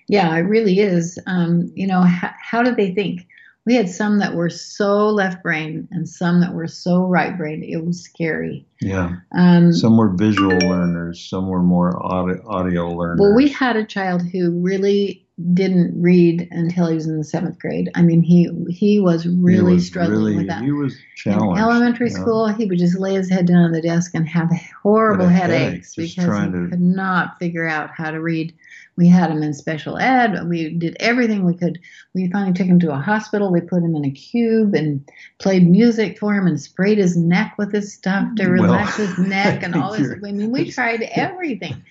Yeah, 0.09 0.37
it 0.37 0.43
really 0.43 0.79
is. 0.79 1.19
Um, 1.27 1.73
you 1.75 1.87
know, 1.87 2.03
how, 2.03 2.31
how 2.41 2.63
do 2.63 2.75
they 2.75 2.95
think? 2.95 3.27
We 3.67 3.75
had 3.75 3.89
some 3.91 4.21
that 4.21 4.35
were 4.35 4.49
so 4.49 5.09
left 5.09 5.43
brain 5.43 5.89
and 5.91 6.09
some 6.09 6.41
that 6.41 6.55
were 6.55 6.69
so 6.69 7.03
right 7.05 7.37
brain. 7.37 7.65
It 7.65 7.85
was 7.85 8.01
scary. 8.03 8.65
Yeah. 8.81 9.17
Um, 9.37 9.73
Some 9.73 9.97
were 9.97 10.11
visual 10.17 10.57
learners, 10.59 11.21
some 11.29 11.49
were 11.49 11.63
more 11.63 12.01
audio, 12.05 12.43
audio 12.49 12.91
learners. 12.91 13.19
well, 13.21 13.35
we 13.35 13.49
had 13.49 13.75
a 13.77 13.85
child 13.85 14.23
who 14.23 14.53
really 14.61 15.25
didn't 15.53 16.01
read 16.01 16.49
until 16.51 16.87
he 16.87 16.95
was 16.95 17.07
in 17.07 17.19
the 17.19 17.25
seventh 17.25 17.59
grade. 17.59 17.91
I 17.95 18.01
mean, 18.03 18.23
he 18.23 18.49
he 18.71 19.01
was 19.01 19.25
He 19.25 19.31
really 19.39 19.75
was 19.75 19.87
struggling 19.87 20.19
really- 20.19 20.37
with 20.37 20.47
that. 20.49 20.63
He 20.63 20.73
was 20.73 20.97
In 21.27 21.33
elementary 21.33 22.09
yeah. 22.11 22.17
school, 22.21 22.47
he 22.49 22.65
would 22.67 22.79
just 22.79 22.99
lay 22.99 23.15
his 23.15 23.29
head 23.29 23.47
down 23.47 23.65
on 23.65 23.73
the 23.73 23.83
desk 23.83 24.13
and 24.15 24.27
have 24.29 24.51
horrible 24.83 25.27
headaches 25.27 25.95
headache, 25.95 26.15
because 26.15 26.45
he 26.45 26.69
could 26.71 26.81
not 26.81 27.39
figure 27.39 27.67
out 27.67 27.91
how 27.91 28.11
to 28.13 28.21
read. 28.21 28.55
We 28.97 29.09
had 29.09 29.31
him 29.31 29.43
in 29.43 29.53
special 29.53 29.99
ed. 29.99 30.49
We 30.49 30.71
did 30.71 30.97
everything 31.01 31.45
we 31.45 31.55
could. 31.55 31.79
We 32.15 32.31
finally 32.31 32.55
took 32.55 32.67
him 32.67 32.81
to 32.81 32.93
a 32.93 32.97
hospital. 32.97 33.53
We 33.53 33.61
put 33.61 33.83
him 33.83 33.95
in 33.95 34.05
a 34.05 34.11
cube 34.11 34.75
and 34.75 35.07
played 35.39 35.69
music 35.69 36.19
for 36.19 36.35
him 36.35 36.47
and 36.47 36.61
sprayed 36.61 36.99
his 36.99 37.17
neck 37.17 37.55
with 37.59 37.73
this 37.73 37.93
stuff 37.93 38.35
to 38.37 38.45
Well, 38.45 38.53
relax 38.53 38.97
his 38.97 39.19
neck 39.19 39.63
and 39.63 39.75
all 39.75 39.93
this. 39.93 40.11
I 40.11 40.33
mean, 40.33 40.51
we 40.51 40.71
tried 40.71 41.03
everything. 41.15 41.83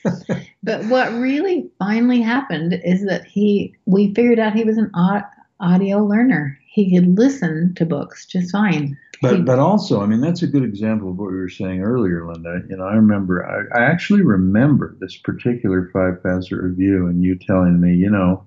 But 0.63 0.85
what 0.85 1.13
really 1.13 1.69
finally 1.77 2.21
happened 2.21 2.81
is 2.83 3.05
that 3.05 3.25
he, 3.25 3.75
we 3.85 4.13
figured 4.13 4.39
out 4.39 4.53
he 4.53 4.63
was 4.63 4.77
an 4.77 4.91
audio 5.59 5.99
learner. 5.99 6.59
He 6.75 6.93
could 6.93 7.17
listen 7.17 7.73
to 7.75 7.85
books 7.85 8.25
just 8.25 8.51
fine. 8.51 8.97
He- 9.21 9.27
But 9.27 9.45
but 9.45 9.59
also, 9.59 10.01
I 10.01 10.07
mean, 10.07 10.19
that's 10.19 10.43
a 10.43 10.47
good 10.47 10.63
example 10.63 11.09
of 11.09 11.17
what 11.17 11.31
we 11.31 11.37
were 11.37 11.47
saying 11.49 11.81
earlier, 11.81 12.27
Linda. 12.27 12.63
You 12.69 12.75
know, 12.75 12.83
I 12.83 12.95
remember, 12.95 13.45
I, 13.47 13.79
I 13.79 13.83
actually 13.85 14.23
remember 14.23 14.93
this 14.99 15.15
particular 15.15 15.89
five 15.93 16.21
facet 16.21 16.59
review, 16.61 17.07
and 17.07 17.23
you 17.23 17.37
telling 17.39 17.79
me, 17.79 17.95
you 17.95 18.09
know, 18.09 18.43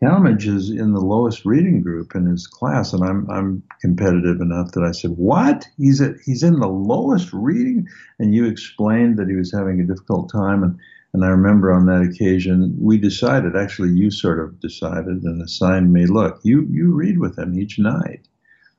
Talmage 0.00 0.46
is 0.46 0.70
in 0.70 0.92
the 0.92 1.00
lowest 1.00 1.44
reading 1.44 1.82
group 1.82 2.14
in 2.14 2.24
his 2.24 2.46
class, 2.46 2.92
and 2.92 3.02
I'm 3.02 3.28
I'm 3.28 3.62
competitive 3.80 4.40
enough 4.40 4.70
that 4.72 4.84
I 4.84 4.92
said, 4.92 5.10
"What? 5.16 5.66
He's 5.76 6.00
at 6.00 6.14
he's 6.24 6.44
in 6.44 6.60
the 6.60 6.68
lowest 6.68 7.32
reading?" 7.32 7.86
And 8.20 8.32
you 8.32 8.44
explained 8.46 9.18
that 9.18 9.28
he 9.28 9.34
was 9.34 9.52
having 9.52 9.80
a 9.80 9.84
difficult 9.84 10.30
time, 10.30 10.62
and 10.62 10.78
and 11.12 11.24
I 11.24 11.28
remember 11.28 11.72
on 11.72 11.86
that 11.86 12.02
occasion 12.02 12.74
we 12.78 12.96
decided, 12.96 13.56
actually, 13.56 13.90
you 13.90 14.10
sort 14.10 14.38
of 14.38 14.60
decided 14.60 15.22
and 15.24 15.42
assigned 15.42 15.92
me, 15.92 16.06
look, 16.06 16.40
you 16.44 16.66
you 16.70 16.92
read 16.92 17.18
with 17.18 17.38
him 17.38 17.58
each 17.58 17.78
night 17.78 18.28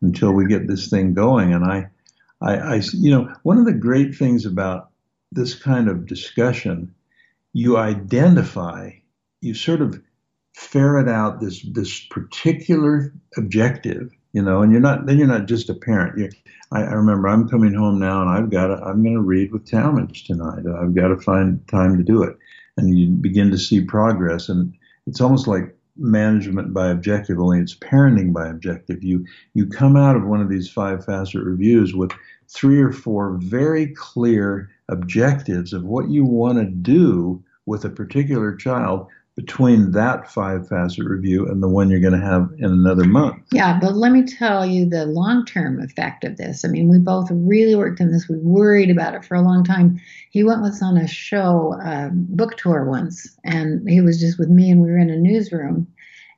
until 0.02 0.32
we 0.32 0.48
get 0.48 0.68
this 0.68 0.90
thing 0.90 1.14
going. 1.14 1.54
And 1.54 1.66
I, 1.66 1.88
I, 2.42 2.56
I, 2.58 2.82
you 2.94 3.12
know, 3.12 3.34
one 3.44 3.58
of 3.58 3.66
the 3.66 3.74
great 3.74 4.16
things 4.16 4.46
about 4.46 4.90
this 5.32 5.56
kind 5.56 5.90
of 5.90 6.08
discussion, 6.08 6.94
you 7.54 7.78
identify, 7.78 8.92
you 9.42 9.54
sort 9.54 9.82
of 9.82 10.02
ferret 10.54 11.10
out 11.10 11.42
this 11.42 11.66
this 11.74 12.00
particular 12.00 13.14
objective, 13.38 14.12
you 14.34 14.42
know, 14.42 14.62
and 14.62 14.72
you're 14.72 14.82
not 14.82 15.06
then 15.06 15.18
you're 15.18 15.28
not 15.28 15.48
just 15.48 15.70
a 15.70 15.74
parent. 15.74 16.18
you 16.18 16.30
I, 16.72 16.84
I 16.84 16.94
remember 16.94 17.28
I'm 17.28 17.50
coming 17.50 17.74
home 17.74 18.00
now 18.00 18.22
and 18.22 18.30
I've 18.30 18.50
got 18.50 18.68
to, 18.68 18.76
I'm 18.84 19.04
going 19.04 19.16
to 19.16 19.22
read 19.22 19.52
with 19.52 19.70
talmage 19.70 20.26
tonight. 20.26 20.64
I've 20.80 20.96
got 20.96 21.10
to 21.10 21.18
find 21.18 21.66
time 21.68 21.98
to 21.98 22.04
do 22.04 22.24
it, 22.24 22.38
and 22.78 22.98
you 22.98 23.10
begin 23.10 23.52
to 23.52 23.58
see 23.58 23.82
progress, 23.82 24.50
and 24.50 24.74
it's 25.08 25.22
almost 25.22 25.48
like 25.48 25.76
management 25.98 26.74
by 26.74 26.90
objective, 26.90 27.40
only 27.40 27.60
it's 27.60 27.76
parenting 27.76 28.34
by 28.34 28.48
objective. 28.48 29.04
You 29.04 29.26
you 29.54 29.68
come 29.68 29.96
out 29.96 30.16
of 30.16 30.26
one 30.26 30.42
of 30.42 30.50
these 30.50 30.70
five 30.70 31.06
facet 31.06 31.44
reviews 31.44 31.94
with 31.94 32.12
three 32.48 32.82
or 32.82 32.92
four 32.92 33.38
very 33.42 33.88
clear 33.88 34.70
objectives 34.90 35.74
of 35.74 35.84
what 35.84 36.10
you 36.10 36.26
want 36.26 36.58
to 36.58 36.66
do 36.66 37.44
with 37.66 37.86
a 37.86 37.90
particular 37.90 38.56
child 38.56 39.08
between 39.36 39.92
that 39.92 40.30
five 40.30 40.68
facet 40.68 41.06
review 41.06 41.48
and 41.48 41.64
the 41.64 41.70
one 41.70 41.90
you're 41.90 42.02
going 42.02 42.20
to 42.20 42.26
have 42.26 42.50
in 42.58 42.66
another 42.66 43.06
month. 43.06 43.38
Yeah, 43.52 43.80
but 43.80 43.96
let 43.96 44.12
me 44.12 44.24
tell 44.24 44.66
you 44.66 44.86
the 44.86 45.06
long 45.06 45.46
term 45.46 45.82
effect 45.82 46.24
of 46.24 46.38
this. 46.38 46.66
I 46.66 46.68
mean, 46.68 46.90
we 46.90 46.98
both 47.00 47.30
really 47.32 47.76
worked 47.76 48.02
on 48.02 48.12
this. 48.12 48.28
We 48.28 48.38
worried 48.38 48.90
about 48.90 49.16
it 49.16 49.24
for 49.24 49.36
a 49.36 49.42
long 49.42 49.64
time. 49.64 50.00
He 50.32 50.44
went 50.44 50.62
with 50.62 50.74
us 50.74 50.84
on 50.84 50.98
a 50.98 51.08
show, 51.08 51.80
uh, 51.82 52.10
book 52.12 52.58
tour 52.58 52.86
once, 52.86 53.38
and 53.44 53.90
he 53.90 54.02
was 54.02 54.20
just 54.20 54.38
with 54.38 54.50
me, 54.50 54.70
and 54.70 54.82
we 54.82 54.90
were 54.90 55.00
in 55.00 55.10
a 55.10 55.18
newsroom. 55.18 55.88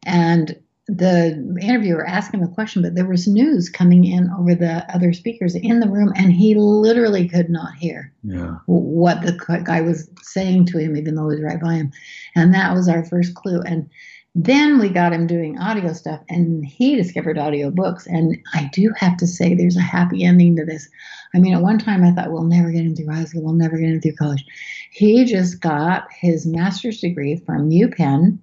And 0.05 0.55
the 0.87 1.57
interviewer 1.61 2.05
asked 2.05 2.33
him 2.33 2.43
a 2.43 2.47
question, 2.47 2.81
but 2.81 2.95
there 2.95 3.07
was 3.07 3.25
news 3.25 3.69
coming 3.69 4.03
in 4.03 4.29
over 4.37 4.53
the 4.53 4.85
other 4.93 5.13
speakers 5.13 5.55
in 5.55 5.79
the 5.79 5.89
room, 5.89 6.11
and 6.15 6.33
he 6.33 6.55
literally 6.55 7.27
could 7.27 7.49
not 7.49 7.75
hear 7.75 8.11
Yeah. 8.23 8.57
what 8.65 9.21
the 9.21 9.61
guy 9.63 9.79
was 9.81 10.09
saying 10.21 10.65
to 10.67 10.79
him, 10.79 10.97
even 10.97 11.15
though 11.15 11.29
he 11.29 11.35
was 11.35 11.43
right 11.43 11.61
by 11.61 11.75
him. 11.75 11.91
And 12.35 12.53
that 12.53 12.73
was 12.73 12.89
our 12.89 13.05
first 13.05 13.33
clue. 13.33 13.61
And 13.61 13.89
then 14.35 14.79
we 14.79 14.89
got 14.89 15.13
him 15.13 15.25
doing 15.25 15.57
audio 15.57 15.93
stuff, 15.93 16.19
and 16.27 16.65
he 16.65 16.95
discovered 16.95 17.37
audio 17.37 17.71
books. 17.71 18.05
And 18.05 18.37
I 18.53 18.69
do 18.73 18.91
have 18.97 19.15
to 19.17 19.27
say, 19.27 19.53
there's 19.53 19.77
a 19.77 19.81
happy 19.81 20.23
ending 20.25 20.55
to 20.57 20.65
this. 20.65 20.89
I 21.33 21.39
mean, 21.39 21.53
at 21.53 21.61
one 21.61 21.77
time 21.77 22.03
I 22.03 22.11
thought, 22.11 22.31
we'll 22.31 22.43
never 22.43 22.71
get 22.71 22.85
him 22.85 22.95
through 22.95 23.13
high 23.13 23.23
school, 23.25 23.43
we'll 23.43 23.53
never 23.53 23.77
get 23.77 23.89
him 23.89 24.01
through 24.01 24.15
college. 24.15 24.43
He 24.91 25.23
just 25.23 25.61
got 25.61 26.07
his 26.11 26.45
master's 26.45 26.99
degree 26.99 27.37
from 27.45 27.69
UPenn 27.69 28.39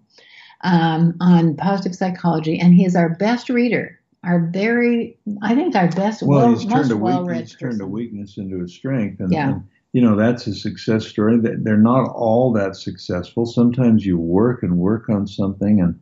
um, 0.62 1.16
on 1.20 1.56
positive 1.56 1.94
psychology, 1.94 2.58
and 2.58 2.74
he 2.74 2.84
is 2.84 2.96
our 2.96 3.10
best 3.10 3.48
reader. 3.48 3.98
Our 4.22 4.40
very, 4.52 5.16
I 5.42 5.54
think, 5.54 5.74
our 5.74 5.88
best, 5.88 6.22
Well, 6.22 6.40
well, 6.40 6.50
he's 6.50 6.66
most 6.66 6.88
turned 6.88 6.92
a 6.92 6.96
well-read 6.96 7.36
weak, 7.38 7.48
he's 7.48 7.56
turned 7.56 7.80
a 7.80 7.86
weakness 7.86 8.36
into 8.36 8.62
a 8.62 8.68
strength, 8.68 9.20
and, 9.20 9.32
Yeah. 9.32 9.50
and, 9.50 9.62
you 9.92 10.00
know 10.00 10.14
that's 10.14 10.46
a 10.46 10.54
success 10.54 11.06
story. 11.06 11.38
They're 11.40 11.76
not 11.76 12.10
all 12.10 12.52
that 12.52 12.76
successful. 12.76 13.44
Sometimes 13.44 14.06
you 14.06 14.18
work 14.18 14.62
and 14.62 14.78
work 14.78 15.08
on 15.08 15.26
something, 15.26 15.80
and 15.80 15.98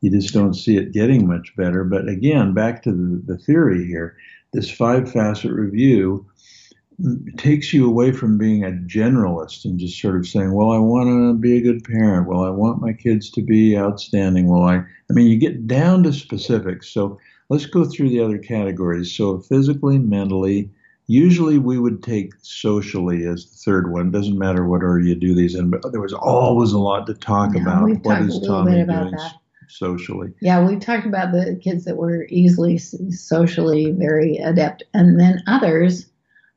you 0.00 0.10
just 0.10 0.32
don't 0.32 0.54
see 0.54 0.76
it 0.76 0.92
getting 0.92 1.26
much 1.26 1.56
better. 1.56 1.82
But 1.82 2.08
again, 2.08 2.54
back 2.54 2.82
to 2.84 2.92
the, 2.92 3.22
the 3.26 3.38
theory 3.38 3.84
here, 3.86 4.16
this 4.52 4.70
five 4.70 5.10
facet 5.10 5.50
review 5.50 6.24
takes 7.36 7.72
you 7.72 7.86
away 7.86 8.12
from 8.12 8.38
being 8.38 8.64
a 8.64 8.70
generalist 8.70 9.64
and 9.64 9.78
just 9.78 10.00
sort 10.00 10.16
of 10.16 10.26
saying, 10.26 10.52
well, 10.52 10.70
I 10.70 10.78
want 10.78 11.08
to 11.08 11.34
be 11.34 11.56
a 11.56 11.60
good 11.60 11.84
parent. 11.84 12.28
Well, 12.28 12.44
I 12.44 12.50
want 12.50 12.80
my 12.80 12.92
kids 12.92 13.30
to 13.32 13.42
be 13.42 13.76
outstanding. 13.76 14.48
Well, 14.48 14.62
I, 14.64 14.76
I 14.76 15.12
mean, 15.12 15.26
you 15.28 15.38
get 15.38 15.66
down 15.66 16.02
to 16.04 16.12
specifics. 16.12 16.88
So 16.88 17.18
let's 17.48 17.66
go 17.66 17.84
through 17.84 18.10
the 18.10 18.20
other 18.20 18.38
categories. 18.38 19.14
So 19.14 19.38
physically, 19.40 19.98
mentally, 19.98 20.70
usually 21.06 21.58
we 21.58 21.78
would 21.78 22.02
take 22.02 22.32
socially 22.42 23.26
as 23.26 23.44
the 23.50 23.56
third 23.56 23.92
one. 23.92 24.10
Doesn't 24.10 24.38
matter 24.38 24.66
what 24.66 24.82
order 24.82 25.00
you 25.00 25.14
do 25.14 25.34
these 25.34 25.54
in, 25.54 25.70
but 25.70 25.82
there 25.92 26.00
was 26.00 26.14
always 26.14 26.72
a 26.72 26.78
lot 26.78 27.06
to 27.06 27.14
talk 27.14 27.54
Yeah, 27.54 27.62
about. 27.62 27.88
What 28.04 28.22
is 28.22 28.40
Tommy 28.46 28.72
doing 28.72 28.86
that. 28.86 29.34
socially? 29.68 30.32
Yeah, 30.40 30.64
we 30.64 30.76
talked 30.76 31.06
about 31.06 31.32
the 31.32 31.58
kids 31.62 31.84
that 31.84 31.96
were 31.96 32.26
easily 32.30 32.78
socially 32.78 33.90
very 33.90 34.36
adept, 34.36 34.84
and 34.94 35.18
then 35.18 35.42
others 35.46 36.06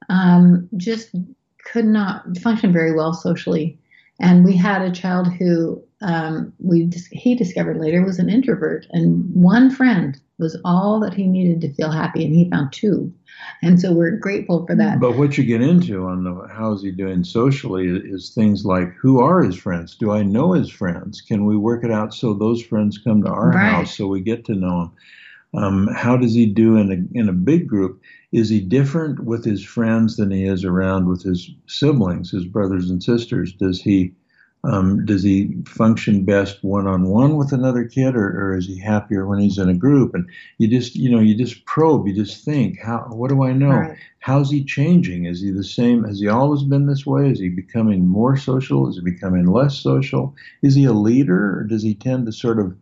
um, 0.09 0.69
just 0.77 1.15
could 1.65 1.85
not 1.85 2.37
function 2.37 2.71
very 2.71 2.93
well 2.93 3.13
socially. 3.13 3.77
And 4.19 4.45
we 4.45 4.55
had 4.55 4.81
a 4.81 4.91
child 4.91 5.27
who 5.33 5.83
um, 6.01 6.53
we 6.59 6.89
he 7.11 7.35
discovered 7.35 7.77
later 7.77 8.03
was 8.03 8.19
an 8.19 8.29
introvert, 8.29 8.85
and 8.91 9.25
one 9.33 9.69
friend 9.69 10.19
was 10.37 10.59
all 10.63 10.99
that 11.01 11.13
he 11.13 11.27
needed 11.27 11.61
to 11.61 11.73
feel 11.73 11.91
happy, 11.91 12.23
and 12.25 12.33
he 12.33 12.49
found 12.49 12.71
two. 12.71 13.13
And 13.61 13.79
so 13.79 13.91
we're 13.91 14.11
grateful 14.17 14.65
for 14.65 14.75
that. 14.75 14.99
But 14.99 15.17
what 15.17 15.37
you 15.37 15.43
get 15.43 15.61
into 15.61 16.05
on 16.05 16.23
the 16.23 16.47
how 16.49 16.71
is 16.73 16.81
he 16.81 16.91
doing 16.91 17.23
socially 17.23 17.87
is 17.87 18.33
things 18.33 18.65
like 18.65 18.93
who 18.93 19.19
are 19.19 19.43
his 19.43 19.57
friends? 19.57 19.95
Do 19.95 20.11
I 20.11 20.23
know 20.23 20.53
his 20.53 20.69
friends? 20.69 21.21
Can 21.21 21.45
we 21.45 21.57
work 21.57 21.83
it 21.83 21.91
out 21.91 22.13
so 22.13 22.33
those 22.33 22.61
friends 22.63 22.97
come 22.97 23.23
to 23.23 23.29
our 23.29 23.49
Right. 23.49 23.71
house 23.71 23.97
so 23.97 24.07
we 24.07 24.21
get 24.21 24.45
to 24.45 24.55
know 24.55 24.81
him? 24.83 24.91
Um, 25.53 25.87
how 25.87 26.17
does 26.17 26.33
he 26.33 26.45
do 26.45 26.77
in 26.77 26.91
a 26.91 27.17
in 27.17 27.29
a 27.29 27.33
big 27.33 27.67
group? 27.67 28.01
Is 28.31 28.49
he 28.49 28.59
different 28.59 29.23
with 29.23 29.45
his 29.45 29.63
friends 29.63 30.17
than 30.17 30.31
he 30.31 30.45
is 30.45 30.65
around 30.65 31.07
with 31.07 31.23
his 31.23 31.49
siblings, 31.67 32.31
his 32.31 32.45
brothers 32.45 32.89
and 32.89 33.01
sisters? 33.01 33.53
Does 33.53 33.81
he 33.81 34.13
um, 34.65 35.05
does 35.05 35.21
he 35.21 35.53
function 35.67 36.25
best 36.25 36.63
one 36.63 36.87
on 36.87 37.03
one 37.03 37.37
with 37.37 37.53
another 37.53 37.85
kid, 37.85 38.15
or, 38.15 38.27
or 38.27 38.57
is 38.57 38.65
he 38.65 38.79
happier 38.79 39.27
when 39.27 39.39
he's 39.39 39.59
in 39.59 39.69
a 39.69 39.75
group? 39.75 40.15
And 40.15 40.27
you 40.57 40.67
just 40.67 40.95
you 40.95 41.09
know 41.09 41.19
you 41.19 41.35
just 41.35 41.65
probe, 41.65 42.07
you 42.07 42.15
just 42.15 42.43
think, 42.43 42.79
how 42.81 43.05
what 43.09 43.29
do 43.29 43.43
I 43.43 43.53
know? 43.53 43.69
Right. 43.69 43.97
How's 44.19 44.49
he 44.49 44.63
changing? 44.63 45.25
Is 45.25 45.41
he 45.41 45.51
the 45.51 45.63
same? 45.63 46.03
Has 46.03 46.19
he 46.19 46.27
always 46.27 46.63
been 46.63 46.87
this 46.87 47.05
way? 47.05 47.29
Is 47.29 47.39
he 47.39 47.49
becoming 47.49 48.07
more 48.07 48.37
social? 48.37 48.89
Is 48.89 48.95
he 48.95 49.01
becoming 49.01 49.45
less 49.45 49.77
social? 49.77 50.33
Is 50.63 50.73
he 50.73 50.85
a 50.85 50.93
leader, 50.93 51.59
or 51.59 51.63
does 51.63 51.83
he 51.83 51.93
tend 51.93 52.25
to 52.25 52.31
sort 52.31 52.59
of 52.59 52.75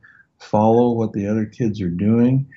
follow 0.44 0.92
what 0.92 1.14
the 1.14 1.28
other 1.28 1.46
kids 1.46 1.82
are 1.82 1.90
doing? 1.90 2.48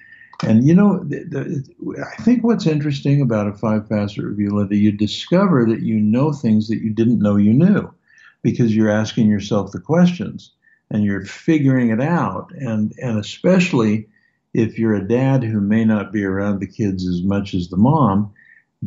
And 0.43 0.67
you 0.67 0.75
know, 0.75 1.03
the, 1.05 1.25
the, 1.25 2.05
I 2.05 2.23
think 2.23 2.45
what's 2.45 2.67
interesting 2.67 3.23
about 3.23 3.49
a 3.49 3.55
five 3.55 3.89
facet 3.89 4.25
review, 4.25 4.51
Linda, 4.51 4.77
you 4.77 4.93
discover 4.93 5.65
that 5.67 5.81
you 5.81 5.99
know 5.99 6.33
things 6.33 6.69
that 6.69 6.83
you 6.83 6.91
didn't 6.91 7.21
know 7.21 7.37
you 7.37 7.55
knew 7.55 7.93
because 8.43 8.77
you're 8.77 8.91
asking 8.91 9.29
yourself 9.29 9.73
the 9.73 9.81
questions 9.81 10.53
and 10.91 11.05
you're 11.05 11.25
figuring 11.25 11.91
it 11.91 12.01
out. 12.01 12.53
And 12.55 12.93
and 13.01 13.19
especially 13.19 14.09
if 14.53 14.79
you're 14.79 14.95
a 14.95 15.07
dad 15.07 15.43
who 15.43 15.61
may 15.61 15.85
not 15.85 16.13
be 16.13 16.25
around 16.25 16.61
the 16.61 16.67
kids 16.67 17.07
as 17.07 17.23
much 17.23 17.55
as 17.55 17.69
the 17.69 17.77
mom, 17.77 18.33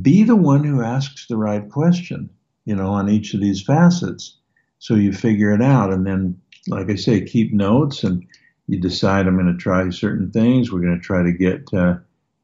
be 0.01 0.23
the 0.23 0.35
one 0.35 0.63
who 0.63 0.81
asks 0.81 1.27
the 1.27 1.37
right 1.37 1.69
question, 1.69 2.29
you 2.65 2.75
know, 2.75 2.89
on 2.89 3.09
each 3.09 3.33
of 3.33 3.41
these 3.41 3.61
facets. 3.61 4.37
So 4.79 4.95
you 4.95 5.13
figure 5.13 5.53
it 5.53 5.61
out. 5.61 5.91
And 5.91 6.05
then, 6.05 6.39
like 6.67 6.89
I 6.89 6.95
say, 6.95 7.21
keep 7.21 7.53
notes 7.53 8.03
and 8.03 8.25
you 8.69 8.79
decide 8.79 9.25
I'm 9.25 9.35
going 9.35 9.51
to 9.51 9.57
try 9.57 9.89
certain 9.89 10.29
things. 10.29 10.71
We're 10.71 10.81
going 10.81 10.97
to 10.97 11.03
try 11.03 11.23
to 11.23 11.31
get 11.31 11.73
uh, 11.73 11.95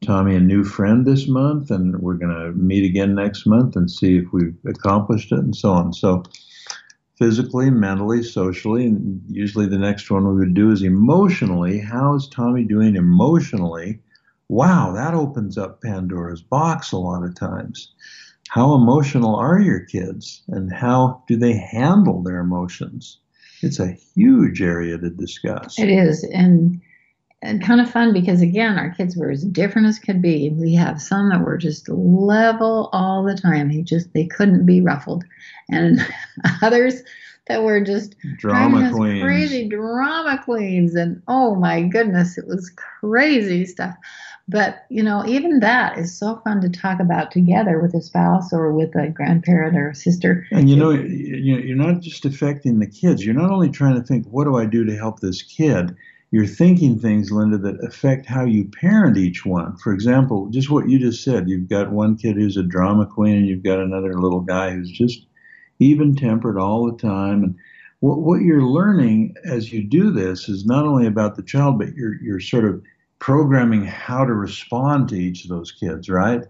Tommy 0.04 0.34
a 0.34 0.40
new 0.40 0.64
friend 0.64 1.06
this 1.06 1.28
month, 1.28 1.70
and 1.70 2.00
we're 2.00 2.14
going 2.14 2.34
to 2.34 2.50
meet 2.52 2.84
again 2.84 3.14
next 3.14 3.46
month 3.46 3.76
and 3.76 3.88
see 3.88 4.18
if 4.18 4.32
we've 4.32 4.56
accomplished 4.66 5.30
it, 5.30 5.38
and 5.38 5.54
so 5.54 5.70
on. 5.70 5.92
So, 5.92 6.24
physically, 7.16 7.70
mentally, 7.70 8.24
socially, 8.24 8.86
and 8.86 9.22
usually 9.28 9.66
the 9.66 9.78
next 9.78 10.10
one 10.10 10.26
we 10.26 10.34
would 10.34 10.54
do 10.54 10.72
is 10.72 10.82
emotionally. 10.82 11.78
How 11.78 12.16
is 12.16 12.28
Tommy 12.28 12.64
doing 12.64 12.96
emotionally? 12.96 14.00
Wow, 14.48 14.92
that 14.92 15.14
opens 15.14 15.56
up 15.56 15.80
Pandora's 15.80 16.42
box 16.42 16.90
a 16.90 16.98
lot 16.98 17.22
of 17.22 17.36
times. 17.36 17.92
How 18.48 18.74
emotional 18.74 19.36
are 19.36 19.60
your 19.60 19.80
kids, 19.80 20.42
and 20.48 20.72
how 20.72 21.22
do 21.28 21.36
they 21.36 21.52
handle 21.52 22.24
their 22.24 22.40
emotions? 22.40 23.20
It's 23.62 23.80
a 23.80 23.96
huge 24.14 24.60
area 24.62 24.98
to 24.98 25.10
discuss. 25.10 25.78
It 25.78 25.88
is, 25.88 26.24
and 26.24 26.80
and 27.42 27.62
kind 27.62 27.80
of 27.80 27.90
fun 27.90 28.12
because 28.12 28.40
again, 28.40 28.78
our 28.78 28.90
kids 28.90 29.16
were 29.16 29.30
as 29.30 29.44
different 29.44 29.88
as 29.88 29.98
could 29.98 30.20
be. 30.20 30.50
We 30.50 30.74
have 30.74 31.00
some 31.00 31.28
that 31.30 31.44
were 31.44 31.56
just 31.56 31.88
level 31.88 32.88
all 32.92 33.22
the 33.22 33.36
time. 33.36 33.70
They 33.70 33.82
just 33.82 34.12
they 34.12 34.26
couldn't 34.26 34.66
be 34.66 34.80
ruffled, 34.80 35.24
and 35.70 36.00
others 36.62 37.02
that 37.48 37.62
were 37.62 37.80
just 37.80 38.16
Drama 38.38 38.92
queens. 38.92 39.22
crazy 39.22 39.68
drama 39.68 40.40
queens, 40.44 40.94
and 40.94 41.22
oh 41.28 41.54
my 41.54 41.82
goodness, 41.82 42.36
it 42.38 42.46
was 42.46 42.70
crazy 42.70 43.64
stuff. 43.64 43.94
But 44.48 44.84
you 44.90 45.02
know, 45.02 45.24
even 45.26 45.60
that 45.60 45.98
is 45.98 46.16
so 46.16 46.40
fun 46.44 46.60
to 46.60 46.68
talk 46.68 47.00
about 47.00 47.30
together 47.30 47.80
with 47.80 47.94
a 47.94 48.02
spouse 48.02 48.52
or 48.52 48.72
with 48.72 48.94
a 48.94 49.08
grandparent 49.08 49.76
or 49.76 49.90
a 49.90 49.94
sister. 49.94 50.46
And 50.52 50.70
you 50.70 50.76
know, 50.76 50.90
you're 50.90 51.76
not 51.76 52.00
just 52.00 52.24
affecting 52.24 52.78
the 52.78 52.86
kids. 52.86 53.24
You're 53.24 53.34
not 53.34 53.50
only 53.50 53.70
trying 53.70 53.94
to 53.96 54.06
think, 54.06 54.26
what 54.28 54.44
do 54.44 54.56
I 54.56 54.66
do 54.66 54.84
to 54.84 54.96
help 54.96 55.20
this 55.20 55.42
kid? 55.42 55.96
You're 56.32 56.46
thinking 56.46 56.98
things, 56.98 57.30
Linda, 57.30 57.56
that 57.58 57.84
affect 57.84 58.26
how 58.26 58.44
you 58.44 58.64
parent 58.64 59.16
each 59.16 59.46
one. 59.46 59.76
For 59.76 59.92
example, 59.92 60.48
just 60.50 60.70
what 60.70 60.88
you 60.88 60.98
just 60.98 61.22
said. 61.22 61.48
You've 61.48 61.68
got 61.68 61.92
one 61.92 62.16
kid 62.16 62.36
who's 62.36 62.56
a 62.56 62.64
drama 62.64 63.06
queen, 63.06 63.36
and 63.36 63.46
you've 63.46 63.62
got 63.62 63.78
another 63.78 64.14
little 64.14 64.40
guy 64.40 64.70
who's 64.70 64.90
just 64.90 65.25
even 65.78 66.14
tempered 66.14 66.58
all 66.58 66.90
the 66.90 66.98
time. 66.98 67.42
And 67.42 67.56
what, 68.00 68.18
what 68.20 68.42
you're 68.42 68.62
learning 68.62 69.34
as 69.44 69.72
you 69.72 69.82
do 69.82 70.10
this 70.10 70.48
is 70.48 70.66
not 70.66 70.84
only 70.84 71.06
about 71.06 71.36
the 71.36 71.42
child, 71.42 71.78
but 71.78 71.94
you're 71.94 72.20
you're 72.22 72.40
sort 72.40 72.64
of 72.64 72.82
programming 73.18 73.84
how 73.84 74.24
to 74.24 74.34
respond 74.34 75.08
to 75.08 75.16
each 75.16 75.44
of 75.44 75.50
those 75.50 75.72
kids, 75.72 76.08
right? 76.08 76.42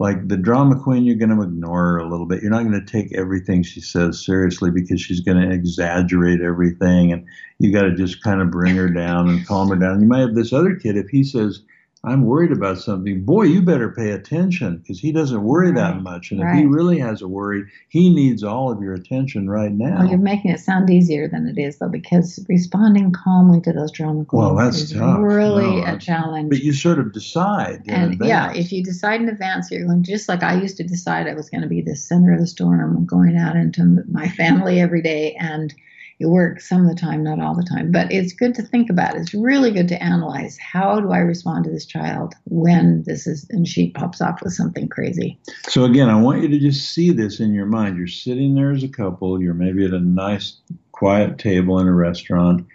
Like 0.00 0.26
the 0.26 0.36
drama 0.36 0.80
queen, 0.80 1.04
you're 1.04 1.14
going 1.14 1.36
to 1.36 1.42
ignore 1.42 1.84
her 1.84 1.98
a 1.98 2.08
little 2.08 2.26
bit. 2.26 2.42
You're 2.42 2.50
not 2.50 2.64
going 2.64 2.84
to 2.84 2.92
take 2.92 3.16
everything 3.16 3.62
she 3.62 3.80
says 3.80 4.24
seriously 4.24 4.70
because 4.70 5.00
she's 5.00 5.20
going 5.20 5.40
to 5.40 5.54
exaggerate 5.54 6.40
everything, 6.40 7.12
and 7.12 7.24
you 7.60 7.72
got 7.72 7.82
to 7.82 7.94
just 7.94 8.22
kind 8.22 8.40
of 8.40 8.50
bring 8.50 8.74
her 8.74 8.88
down 8.88 9.28
and 9.28 9.46
calm 9.46 9.68
her 9.68 9.76
down. 9.76 10.00
You 10.00 10.08
might 10.08 10.20
have 10.20 10.34
this 10.34 10.52
other 10.52 10.74
kid 10.74 10.96
if 10.96 11.08
he 11.08 11.22
says, 11.22 11.62
"I'm 12.04 12.24
worried 12.26 12.52
about 12.52 12.78
something," 12.78 13.24
boy, 13.24 13.44
you 13.44 13.62
better 13.62 13.90
pay 13.90 14.10
attention 14.10 14.76
because 14.78 15.00
he 15.00 15.10
doesn't 15.12 15.42
worry 15.42 15.72
that 15.72 16.02
much, 16.02 16.30
and 16.32 16.40
if 16.40 16.52
he 16.54 16.64
really 16.66 16.98
has 16.98 17.22
a 17.22 17.28
worry, 17.28 17.64
he 17.88 18.14
needs 18.14 18.42
all 18.44 18.70
of 18.70 18.82
your 18.82 18.92
attention 18.94 19.48
right 19.48 19.72
now. 19.72 19.98
Well, 20.00 20.08
you're 20.10 20.18
making 20.18 20.50
it 20.50 20.60
sound 20.60 20.90
easier 20.90 21.28
than 21.28 21.46
it 21.48 21.58
is, 21.58 21.78
though, 21.78 21.88
because 21.88 22.44
responding 22.48 23.12
calmly 23.12 23.60
to 23.62 23.72
those 23.72 23.90
drama 23.90 24.24
queens 24.24 24.42
Well, 24.44 24.54
that's 24.56 24.80
is 24.82 24.92
tough. 24.92 25.18
really 25.20 25.80
No, 25.80 25.94
a 25.94 25.98
challenge. 25.98 26.50
but 26.50 26.62
you 26.62 26.72
sort 26.72 26.98
of 26.98 27.12
decide. 27.12 27.82
and 27.88 28.18
yeah, 28.24 28.52
if 28.54 28.70
you 28.72 28.82
decide 28.82 29.20
in 29.22 29.28
advance, 29.28 29.70
you're 29.70 29.86
going 29.86 30.02
just 30.02 30.28
like 30.28 30.42
I 30.42 30.60
used 30.60 30.76
to 30.76 30.84
decide 30.84 31.26
I 31.26 31.34
was 31.34 31.48
going 31.48 31.62
to 31.62 31.68
be 31.68 31.80
the 31.80 31.96
center 31.96 32.32
of 32.34 32.40
the 32.40 32.46
storm, 32.46 33.06
going 33.06 33.36
out 33.36 33.56
into 33.56 34.04
my 34.10 34.28
family 34.28 34.80
every 34.80 35.00
day, 35.02 35.34
and 35.40 35.74
it 36.20 36.26
works 36.26 36.68
some 36.68 36.82
of 36.82 36.88
the 36.88 37.00
time, 37.00 37.22
not 37.22 37.40
all 37.40 37.54
the 37.54 37.64
time. 37.64 37.90
But 37.90 38.12
it's 38.12 38.32
good 38.32 38.54
to 38.56 38.62
think 38.62 38.90
about. 38.90 39.16
It's 39.16 39.34
really 39.34 39.70
good 39.70 39.88
to 39.88 40.02
analyze 40.02 40.58
how 40.58 41.00
do 41.00 41.12
I 41.12 41.18
respond 41.18 41.64
to 41.64 41.70
this 41.70 41.86
child 41.86 42.34
when 42.44 43.02
this 43.04 43.26
is 43.26 43.46
and 43.50 43.66
she 43.66 43.90
pops 43.90 44.20
off 44.20 44.42
with 44.42 44.52
something 44.52 44.88
crazy. 44.88 45.38
So 45.68 45.84
again, 45.84 46.08
I 46.08 46.20
want 46.20 46.42
you 46.42 46.48
to 46.48 46.58
just 46.58 46.92
see 46.92 47.10
this 47.10 47.40
in 47.40 47.54
your 47.54 47.66
mind. 47.66 47.96
You're 47.96 48.06
sitting 48.06 48.54
there 48.54 48.72
as 48.72 48.84
a 48.84 48.88
couple. 48.88 49.40
You're 49.40 49.54
maybe 49.54 49.84
at 49.84 49.92
a 49.92 50.00
nice, 50.00 50.58
quiet 50.92 51.38
table 51.38 51.78
in 51.78 51.88
a 51.88 51.94
restaurant. 51.94 52.66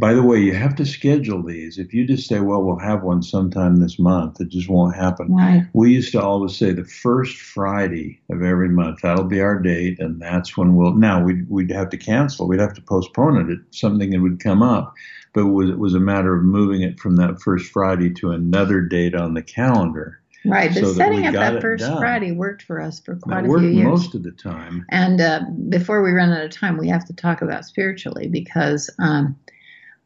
By 0.00 0.14
the 0.14 0.22
way, 0.22 0.38
you 0.40 0.54
have 0.54 0.74
to 0.76 0.86
schedule 0.86 1.42
these. 1.42 1.76
If 1.76 1.92
you 1.92 2.06
just 2.06 2.26
say, 2.26 2.40
"Well, 2.40 2.62
we'll 2.62 2.78
have 2.78 3.02
one 3.02 3.22
sometime 3.22 3.76
this 3.76 3.98
month," 3.98 4.40
it 4.40 4.48
just 4.48 4.70
won't 4.70 4.96
happen. 4.96 5.34
Right. 5.34 5.66
We 5.74 5.92
used 5.92 6.12
to 6.12 6.22
always 6.22 6.56
say 6.56 6.72
the 6.72 6.84
first 6.84 7.36
Friday 7.36 8.18
of 8.30 8.42
every 8.42 8.70
month. 8.70 9.02
That'll 9.02 9.24
be 9.24 9.42
our 9.42 9.58
date, 9.58 10.00
and 10.00 10.18
that's 10.18 10.56
when 10.56 10.74
we'll. 10.74 10.94
Now 10.94 11.22
we'd 11.22 11.46
we'd 11.50 11.70
have 11.70 11.90
to 11.90 11.98
cancel. 11.98 12.48
We'd 12.48 12.60
have 12.60 12.72
to 12.74 12.80
postpone 12.80 13.50
it. 13.50 13.58
Something 13.76 14.10
that 14.12 14.22
would 14.22 14.40
come 14.42 14.62
up, 14.62 14.94
but 15.34 15.42
it 15.42 15.50
was, 15.50 15.68
it 15.68 15.78
was 15.78 15.94
a 15.94 16.00
matter 16.00 16.34
of 16.34 16.44
moving 16.44 16.80
it 16.80 16.98
from 16.98 17.16
that 17.16 17.42
first 17.42 17.70
Friday 17.70 18.08
to 18.14 18.30
another 18.30 18.80
date 18.80 19.14
on 19.14 19.34
the 19.34 19.42
calendar. 19.42 20.18
Right. 20.46 20.72
But 20.72 20.80
So 20.80 20.92
setting 20.94 21.20
we 21.20 21.26
up 21.26 21.34
that 21.34 21.60
first 21.60 21.84
done. 21.84 21.98
Friday 21.98 22.32
worked 22.32 22.62
for 22.62 22.80
us 22.80 23.00
for 23.00 23.16
quite 23.16 23.44
That 23.44 23.50
a 23.50 23.58
few 23.58 23.68
years. 23.68 23.86
most 23.86 24.14
of 24.14 24.22
the 24.22 24.30
time. 24.30 24.86
And 24.88 25.20
uh, 25.20 25.40
before 25.68 26.02
we 26.02 26.12
run 26.12 26.32
out 26.32 26.42
of 26.42 26.50
time, 26.50 26.78
we 26.78 26.88
have 26.88 27.04
to 27.04 27.12
talk 27.12 27.42
about 27.42 27.66
spiritually 27.66 28.28
because 28.28 28.88
um, 28.98 29.36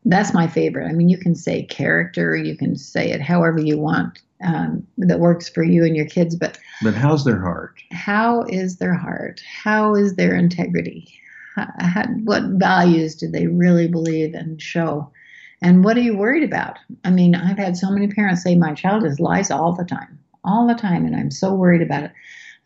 that's 0.05 0.35
my 0.35 0.47
favorite. 0.47 0.89
I 0.89 0.93
mean, 0.93 1.09
you 1.09 1.19
can 1.19 1.35
say 1.35 1.63
character, 1.65 2.37
you 2.37 2.57
can 2.57 2.77
say 2.77 3.11
it 3.11 3.21
however 3.21 3.61
you 3.61 3.79
want 3.79 4.21
um, 4.45 4.87
that 4.99 5.21
works 5.21 5.49
for 5.49 5.63
you 5.63 5.85
and 5.85 5.97
your 5.97 6.07
kids, 6.07 6.37
but 6.37 6.59
But 6.83 6.95
how's 6.95 7.25
their 7.25 7.41
heart? 7.41 7.81
how 7.93 8.43
is 8.43 8.77
their 8.77 8.95
heart? 8.95 9.41
How 9.63 9.95
is 9.95 10.17
their 10.17 10.35
integrity? 10.35 11.13
How, 11.55 11.69
how, 11.79 12.05
what 12.25 12.43
values 12.45 13.15
do 13.15 13.29
they 13.31 13.47
really 13.47 13.89
believe 13.89 14.35
and 14.35 14.61
show? 14.61 15.11
And 15.63 15.85
what 15.85 15.97
are 15.97 16.03
you 16.03 16.17
worried 16.17 16.43
about? 16.43 16.79
I 17.05 17.11
mean, 17.11 17.35
I've 17.35 17.57
had 17.59 17.77
so 17.77 17.91
many 17.91 18.09
parents 18.09 18.43
say, 18.43 18.55
My 18.55 18.75
child 18.75 19.05
is 19.05 19.21
lies 19.21 19.51
all 19.51 19.73
the 19.73 19.85
time, 19.85 20.19
all 20.45 20.67
the 20.67 20.75
time, 20.75 21.07
and 21.07 21.17
I'm 21.17 21.31
so 21.31 21.55
worried 21.55 21.81
about 21.81 22.05
it. 22.05 22.13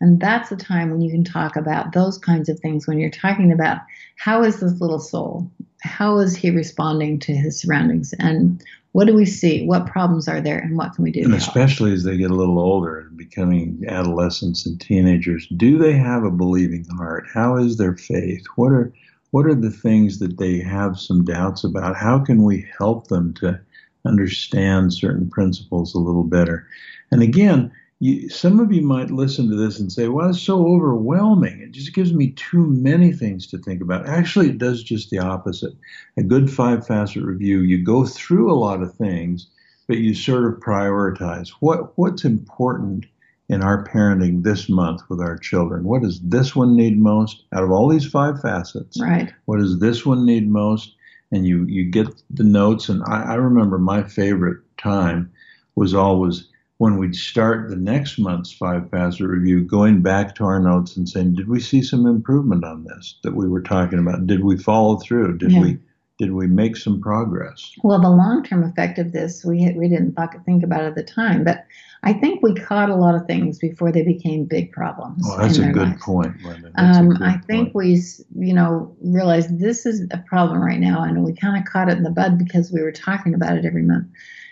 And 0.01 0.19
that's 0.19 0.49
the 0.49 0.55
time 0.55 0.91
when 0.91 1.01
you 1.01 1.11
can 1.11 1.23
talk 1.23 1.55
about 1.55 1.93
those 1.93 2.17
kinds 2.17 2.49
of 2.49 2.59
things 2.59 2.87
when 2.87 2.99
you're 2.99 3.09
talking 3.09 3.51
about 3.51 3.79
how 4.17 4.43
is 4.43 4.59
this 4.59 4.79
little 4.81 4.99
soul? 4.99 5.49
How 5.81 6.19
is 6.19 6.35
he 6.35 6.49
responding 6.49 7.19
to 7.19 7.33
his 7.33 7.59
surroundings? 7.59 8.13
And 8.19 8.63
what 8.91 9.05
do 9.05 9.13
we 9.13 9.25
see? 9.25 9.65
What 9.65 9.85
problems 9.85 10.27
are 10.27 10.41
there? 10.41 10.57
And 10.57 10.75
what 10.75 10.93
can 10.93 11.03
we 11.03 11.11
do? 11.11 11.23
And 11.23 11.35
especially 11.35 11.93
as 11.93 12.03
they 12.03 12.17
get 12.17 12.31
a 12.31 12.35
little 12.35 12.59
older 12.59 12.99
and 12.99 13.15
becoming 13.15 13.83
adolescents 13.87 14.65
and 14.65 14.79
teenagers, 14.81 15.47
do 15.55 15.77
they 15.77 15.93
have 15.93 16.23
a 16.23 16.31
believing 16.31 16.85
heart? 16.97 17.27
How 17.31 17.57
is 17.57 17.77
their 17.77 17.95
faith? 17.95 18.45
What 18.55 18.71
are 18.71 18.91
what 19.31 19.45
are 19.45 19.55
the 19.55 19.69
things 19.69 20.17
that 20.19 20.39
they 20.39 20.59
have 20.59 20.99
some 20.99 21.23
doubts 21.23 21.63
about? 21.63 21.95
How 21.95 22.17
can 22.17 22.43
we 22.43 22.67
help 22.79 23.07
them 23.07 23.33
to 23.35 23.59
understand 24.03 24.91
certain 24.91 25.29
principles 25.29 25.93
a 25.93 25.99
little 25.99 26.23
better? 26.23 26.67
And 27.11 27.21
again, 27.21 27.71
you, 27.99 28.29
some 28.29 28.59
of 28.59 28.71
you 28.71 28.81
might 28.81 29.11
listen 29.11 29.49
to 29.49 29.55
this 29.55 29.79
and 29.79 29.91
say, 29.91 30.07
well, 30.07 30.29
it's 30.29 30.41
so 30.41 30.65
overwhelming. 30.67 31.59
It 31.61 31.71
just 31.71 31.93
gives 31.93 32.13
me 32.13 32.31
too 32.31 32.65
many 32.65 33.11
things 33.11 33.45
to 33.47 33.57
think 33.57 33.81
about. 33.81 34.07
Actually, 34.07 34.49
it 34.49 34.57
does 34.57 34.83
just 34.83 35.09
the 35.09 35.19
opposite. 35.19 35.73
A 36.17 36.23
good 36.23 36.49
five 36.49 36.87
facet 36.87 37.23
review, 37.23 37.61
you 37.61 37.83
go 37.83 38.05
through 38.05 38.51
a 38.51 38.55
lot 38.55 38.81
of 38.81 38.95
things, 38.95 39.47
but 39.87 39.97
you 39.97 40.13
sort 40.13 40.45
of 40.45 40.59
prioritize 40.61 41.49
what, 41.59 41.97
what's 41.97 42.23
important 42.23 43.05
in 43.49 43.63
our 43.63 43.83
parenting 43.83 44.43
this 44.43 44.69
month 44.69 45.01
with 45.09 45.19
our 45.19 45.37
children. 45.37 45.83
What 45.83 46.03
does 46.03 46.21
this 46.21 46.55
one 46.55 46.77
need 46.77 46.99
most 46.99 47.43
out 47.53 47.63
of 47.63 47.71
all 47.71 47.89
these 47.89 48.05
five 48.05 48.39
facets? 48.39 49.01
Right. 49.01 49.33
What 49.45 49.57
does 49.57 49.79
this 49.79 50.05
one 50.05 50.25
need 50.25 50.49
most? 50.49 50.95
And 51.31 51.45
you, 51.45 51.65
you 51.65 51.83
get 51.83 52.07
the 52.29 52.43
notes. 52.43 52.87
And 52.87 53.03
I, 53.07 53.23
I 53.23 53.35
remember 53.35 53.77
my 53.77 54.03
favorite 54.03 54.59
time 54.77 55.31
was 55.75 55.93
always 55.93 56.47
when 56.79 56.97
we'd 56.97 57.15
start 57.15 57.69
the 57.69 57.75
next 57.75 58.17
month's 58.17 58.53
five 58.53 58.89
facet 58.89 59.27
review, 59.27 59.61
going 59.61 60.01
back 60.01 60.33
to 60.33 60.45
our 60.45 60.61
notes 60.61 60.95
and 60.95 61.07
saying, 61.07 61.35
did 61.35 61.49
we 61.49 61.59
see 61.59 61.81
some 61.81 62.07
improvement 62.07 62.63
on 62.63 62.85
this 62.85 63.19
that 63.23 63.35
we 63.35 63.49
were 63.49 63.61
talking 63.61 63.99
about? 63.99 64.25
Did 64.25 64.45
we 64.45 64.57
follow 64.57 64.95
through? 64.97 65.37
Did 65.37 65.51
yeah. 65.51 65.61
we 65.61 65.77
did 66.19 66.33
we 66.33 66.47
make 66.47 66.75
some 66.75 67.01
progress? 67.01 67.71
Well, 67.83 68.01
the 68.01 68.09
long 68.09 68.43
term 68.43 68.63
effect 68.63 68.97
of 68.97 69.11
this, 69.11 69.43
we 69.43 69.71
we 69.73 69.89
didn't 69.89 70.17
think 70.45 70.63
about 70.63 70.83
at 70.83 70.95
the 70.95 71.03
time, 71.03 71.43
but 71.43 71.65
I 72.03 72.13
think 72.13 72.41
we 72.41 72.55
caught 72.55 72.89
a 72.89 72.95
lot 72.95 73.13
of 73.13 73.25
things 73.25 73.57
before 73.57 73.91
they 73.91 74.03
became 74.03 74.45
big 74.45 74.71
problems. 74.71 75.23
Oh, 75.25 75.37
that's 75.37 75.57
a 75.57 75.67
good 75.71 75.89
lives. 75.89 76.03
point, 76.03 76.35
um, 76.75 77.11
a 77.11 77.13
good 77.15 77.21
I 77.21 77.37
think 77.39 77.73
point. 77.73 77.75
we, 77.75 78.01
you 78.47 78.53
know, 78.53 78.95
realized 79.01 79.59
this 79.59 79.85
is 79.85 80.07
a 80.11 80.17
problem 80.29 80.61
right 80.61 80.79
now, 80.79 81.03
and 81.03 81.25
we 81.25 81.33
kind 81.33 81.57
of 81.57 81.69
caught 81.69 81.89
it 81.89 81.97
in 81.97 82.03
the 82.03 82.09
bud 82.09 82.37
because 82.37 82.71
we 82.71 82.81
were 82.81 82.93
talking 82.93 83.33
about 83.33 83.57
it 83.57 83.65
every 83.65 83.83
month. 83.83 84.07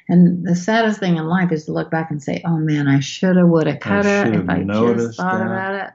And 0.09 0.45
the 0.45 0.55
saddest 0.55 0.99
thing 0.99 1.17
in 1.17 1.25
life 1.25 1.51
is 1.51 1.65
to 1.65 1.73
look 1.73 1.91
back 1.91 2.11
and 2.11 2.21
say, 2.21 2.41
"Oh 2.45 2.57
man, 2.57 2.87
I 2.87 2.99
shoulda, 2.99 3.45
woulda, 3.45 3.77
coulda 3.77 4.31
if 4.33 4.49
I 4.49 4.63
just 4.63 5.17
thought 5.17 5.39
that. 5.39 5.45
about 5.45 5.75
it." 5.75 5.93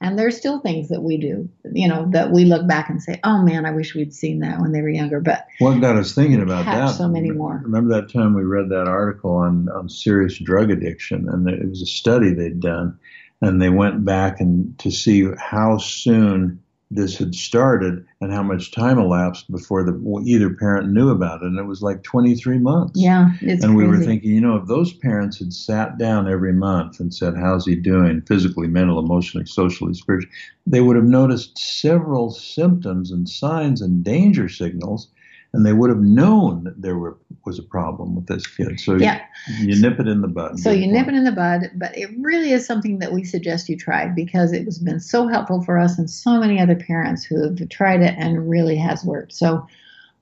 And 0.00 0.18
there's 0.18 0.36
still 0.36 0.58
things 0.58 0.88
that 0.88 1.02
we 1.02 1.16
do, 1.16 1.48
you 1.72 1.86
know, 1.86 2.08
that 2.10 2.32
we 2.32 2.44
look 2.44 2.66
back 2.66 2.90
and 2.90 3.00
say, 3.00 3.20
"Oh 3.22 3.40
man, 3.40 3.64
I 3.64 3.70
wish 3.70 3.94
we'd 3.94 4.12
seen 4.12 4.40
that 4.40 4.60
when 4.60 4.72
they 4.72 4.82
were 4.82 4.88
younger." 4.88 5.20
But 5.20 5.46
what 5.60 5.80
got 5.80 5.96
us 5.96 6.12
thinking 6.12 6.42
about 6.42 6.64
that? 6.64 6.88
so 6.88 7.08
many 7.08 7.30
more. 7.30 7.60
Remember 7.62 7.94
that 7.94 8.12
time 8.12 8.34
we 8.34 8.42
read 8.42 8.68
that 8.70 8.88
article 8.88 9.36
on 9.36 9.68
on 9.68 9.88
serious 9.88 10.36
drug 10.38 10.70
addiction, 10.70 11.28
and 11.28 11.48
it 11.48 11.68
was 11.68 11.82
a 11.82 11.86
study 11.86 12.34
they'd 12.34 12.58
done, 12.58 12.98
and 13.40 13.62
they 13.62 13.70
went 13.70 14.04
back 14.04 14.40
and 14.40 14.76
to 14.80 14.90
see 14.90 15.28
how 15.38 15.78
soon 15.78 16.60
this 16.94 17.16
had 17.16 17.34
started 17.34 18.04
and 18.20 18.32
how 18.32 18.42
much 18.42 18.70
time 18.70 18.98
elapsed 18.98 19.50
before 19.50 19.82
the 19.82 20.22
either 20.24 20.50
parent 20.50 20.92
knew 20.92 21.08
about 21.08 21.42
it 21.42 21.46
and 21.46 21.58
it 21.58 21.64
was 21.64 21.82
like 21.82 22.02
23 22.02 22.58
months 22.58 23.00
yeah 23.00 23.32
it's 23.40 23.64
and 23.64 23.74
we 23.76 23.84
crazy. 23.84 23.98
were 23.98 24.04
thinking 24.04 24.30
you 24.30 24.40
know 24.40 24.56
if 24.56 24.66
those 24.66 24.92
parents 24.92 25.38
had 25.38 25.52
sat 25.52 25.96
down 25.98 26.28
every 26.28 26.52
month 26.52 27.00
and 27.00 27.14
said 27.14 27.34
how's 27.34 27.64
he 27.66 27.74
doing 27.74 28.20
physically 28.22 28.68
mental 28.68 28.98
emotionally 28.98 29.46
socially 29.46 29.94
spiritually 29.94 30.32
they 30.66 30.80
would 30.80 30.96
have 30.96 31.04
noticed 31.04 31.58
several 31.58 32.30
symptoms 32.30 33.10
and 33.10 33.28
signs 33.28 33.80
and 33.80 34.04
danger 34.04 34.48
signals 34.48 35.08
and 35.52 35.66
they 35.66 35.72
would 35.72 35.90
have 35.90 36.00
known 36.00 36.64
that 36.64 36.80
there 36.80 36.96
were, 36.96 37.18
was 37.44 37.58
a 37.58 37.62
problem 37.62 38.14
with 38.14 38.26
this 38.26 38.46
kid. 38.46 38.80
So 38.80 38.96
yeah. 38.96 39.22
you, 39.58 39.74
you 39.74 39.82
nip 39.82 40.00
it 40.00 40.08
in 40.08 40.22
the 40.22 40.28
bud. 40.28 40.58
So 40.58 40.70
you 40.70 40.86
nip 40.86 41.08
it 41.08 41.14
in 41.14 41.24
the 41.24 41.32
bud, 41.32 41.70
but 41.74 41.96
it 41.96 42.10
really 42.18 42.52
is 42.52 42.66
something 42.66 43.00
that 43.00 43.12
we 43.12 43.24
suggest 43.24 43.68
you 43.68 43.76
try 43.76 44.08
because 44.08 44.52
it 44.52 44.64
has 44.64 44.78
been 44.78 45.00
so 45.00 45.28
helpful 45.28 45.62
for 45.62 45.78
us 45.78 45.98
and 45.98 46.08
so 46.08 46.38
many 46.40 46.58
other 46.58 46.76
parents 46.76 47.22
who 47.24 47.42
have 47.42 47.68
tried 47.68 48.00
it 48.00 48.14
and 48.16 48.48
really 48.48 48.76
has 48.76 49.04
worked. 49.04 49.32
So 49.32 49.66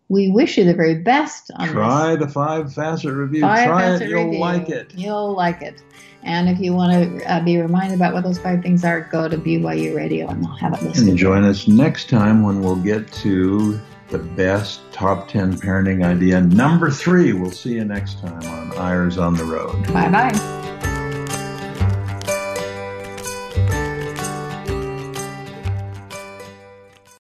we 0.08 0.28
wish 0.28 0.58
you 0.58 0.64
the 0.64 0.74
very 0.74 0.96
best 0.96 1.52
on 1.54 1.68
Try 1.68 2.16
this. 2.16 2.26
the 2.26 2.32
five 2.32 2.74
facet 2.74 3.12
review. 3.12 3.42
Five 3.42 3.68
Try 3.68 3.80
facet 3.82 4.02
it. 4.02 4.10
You'll 4.10 4.24
review. 4.24 4.40
like 4.40 4.68
it. 4.68 4.94
You'll 4.96 5.34
like 5.34 5.62
it. 5.62 5.82
And 6.24 6.48
if 6.48 6.58
you 6.58 6.74
want 6.74 6.92
to 6.92 7.32
uh, 7.32 7.40
be 7.44 7.56
reminded 7.58 7.94
about 7.94 8.12
what 8.12 8.24
those 8.24 8.38
five 8.38 8.60
things 8.60 8.84
are, 8.84 9.02
go 9.02 9.28
to 9.28 9.38
BYU 9.38 9.94
Radio 9.94 10.28
and 10.28 10.44
they'll 10.44 10.50
have 10.56 10.74
it 10.74 10.82
listed. 10.82 11.08
And 11.08 11.16
join 11.16 11.44
us 11.44 11.68
next 11.68 12.10
time 12.10 12.42
when 12.42 12.60
we'll 12.60 12.76
get 12.76 13.10
to 13.12 13.80
the 14.10 14.18
best 14.18 14.80
top 14.92 15.28
10 15.28 15.58
parenting 15.58 16.04
idea. 16.04 16.40
Number 16.40 16.90
three, 16.90 17.32
we'll 17.32 17.50
see 17.50 17.74
you 17.74 17.84
next 17.84 18.20
time 18.20 18.42
on 18.44 18.76
Eyres 18.78 19.18
on 19.18 19.34
the 19.34 19.44
Road. 19.44 19.86
Bye 19.92 20.10
bye. 20.10 20.59